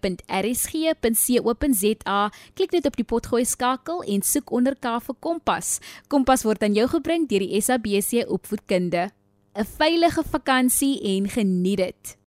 Klik 2.53 2.71
net 2.71 2.85
op 2.85 2.95
die 2.97 3.07
potgooi 3.07 3.45
skakel 3.45 4.03
en 4.03 4.23
soek 4.25 4.51
onder 4.51 4.75
K 4.75 4.97
vir 5.05 5.17
Kompas. 5.19 5.77
Kompas 6.11 6.43
word 6.47 6.63
aan 6.63 6.75
jou 6.77 6.87
gebring 6.97 7.27
deur 7.29 7.45
die 7.45 7.61
SABC 7.61 8.25
Opvoedkunde. 8.27 9.09
'n 9.57 9.65
Veilige 9.77 10.23
vakansie 10.23 10.95
en 11.15 11.29
geniet 11.29 11.77
dit. 11.77 12.17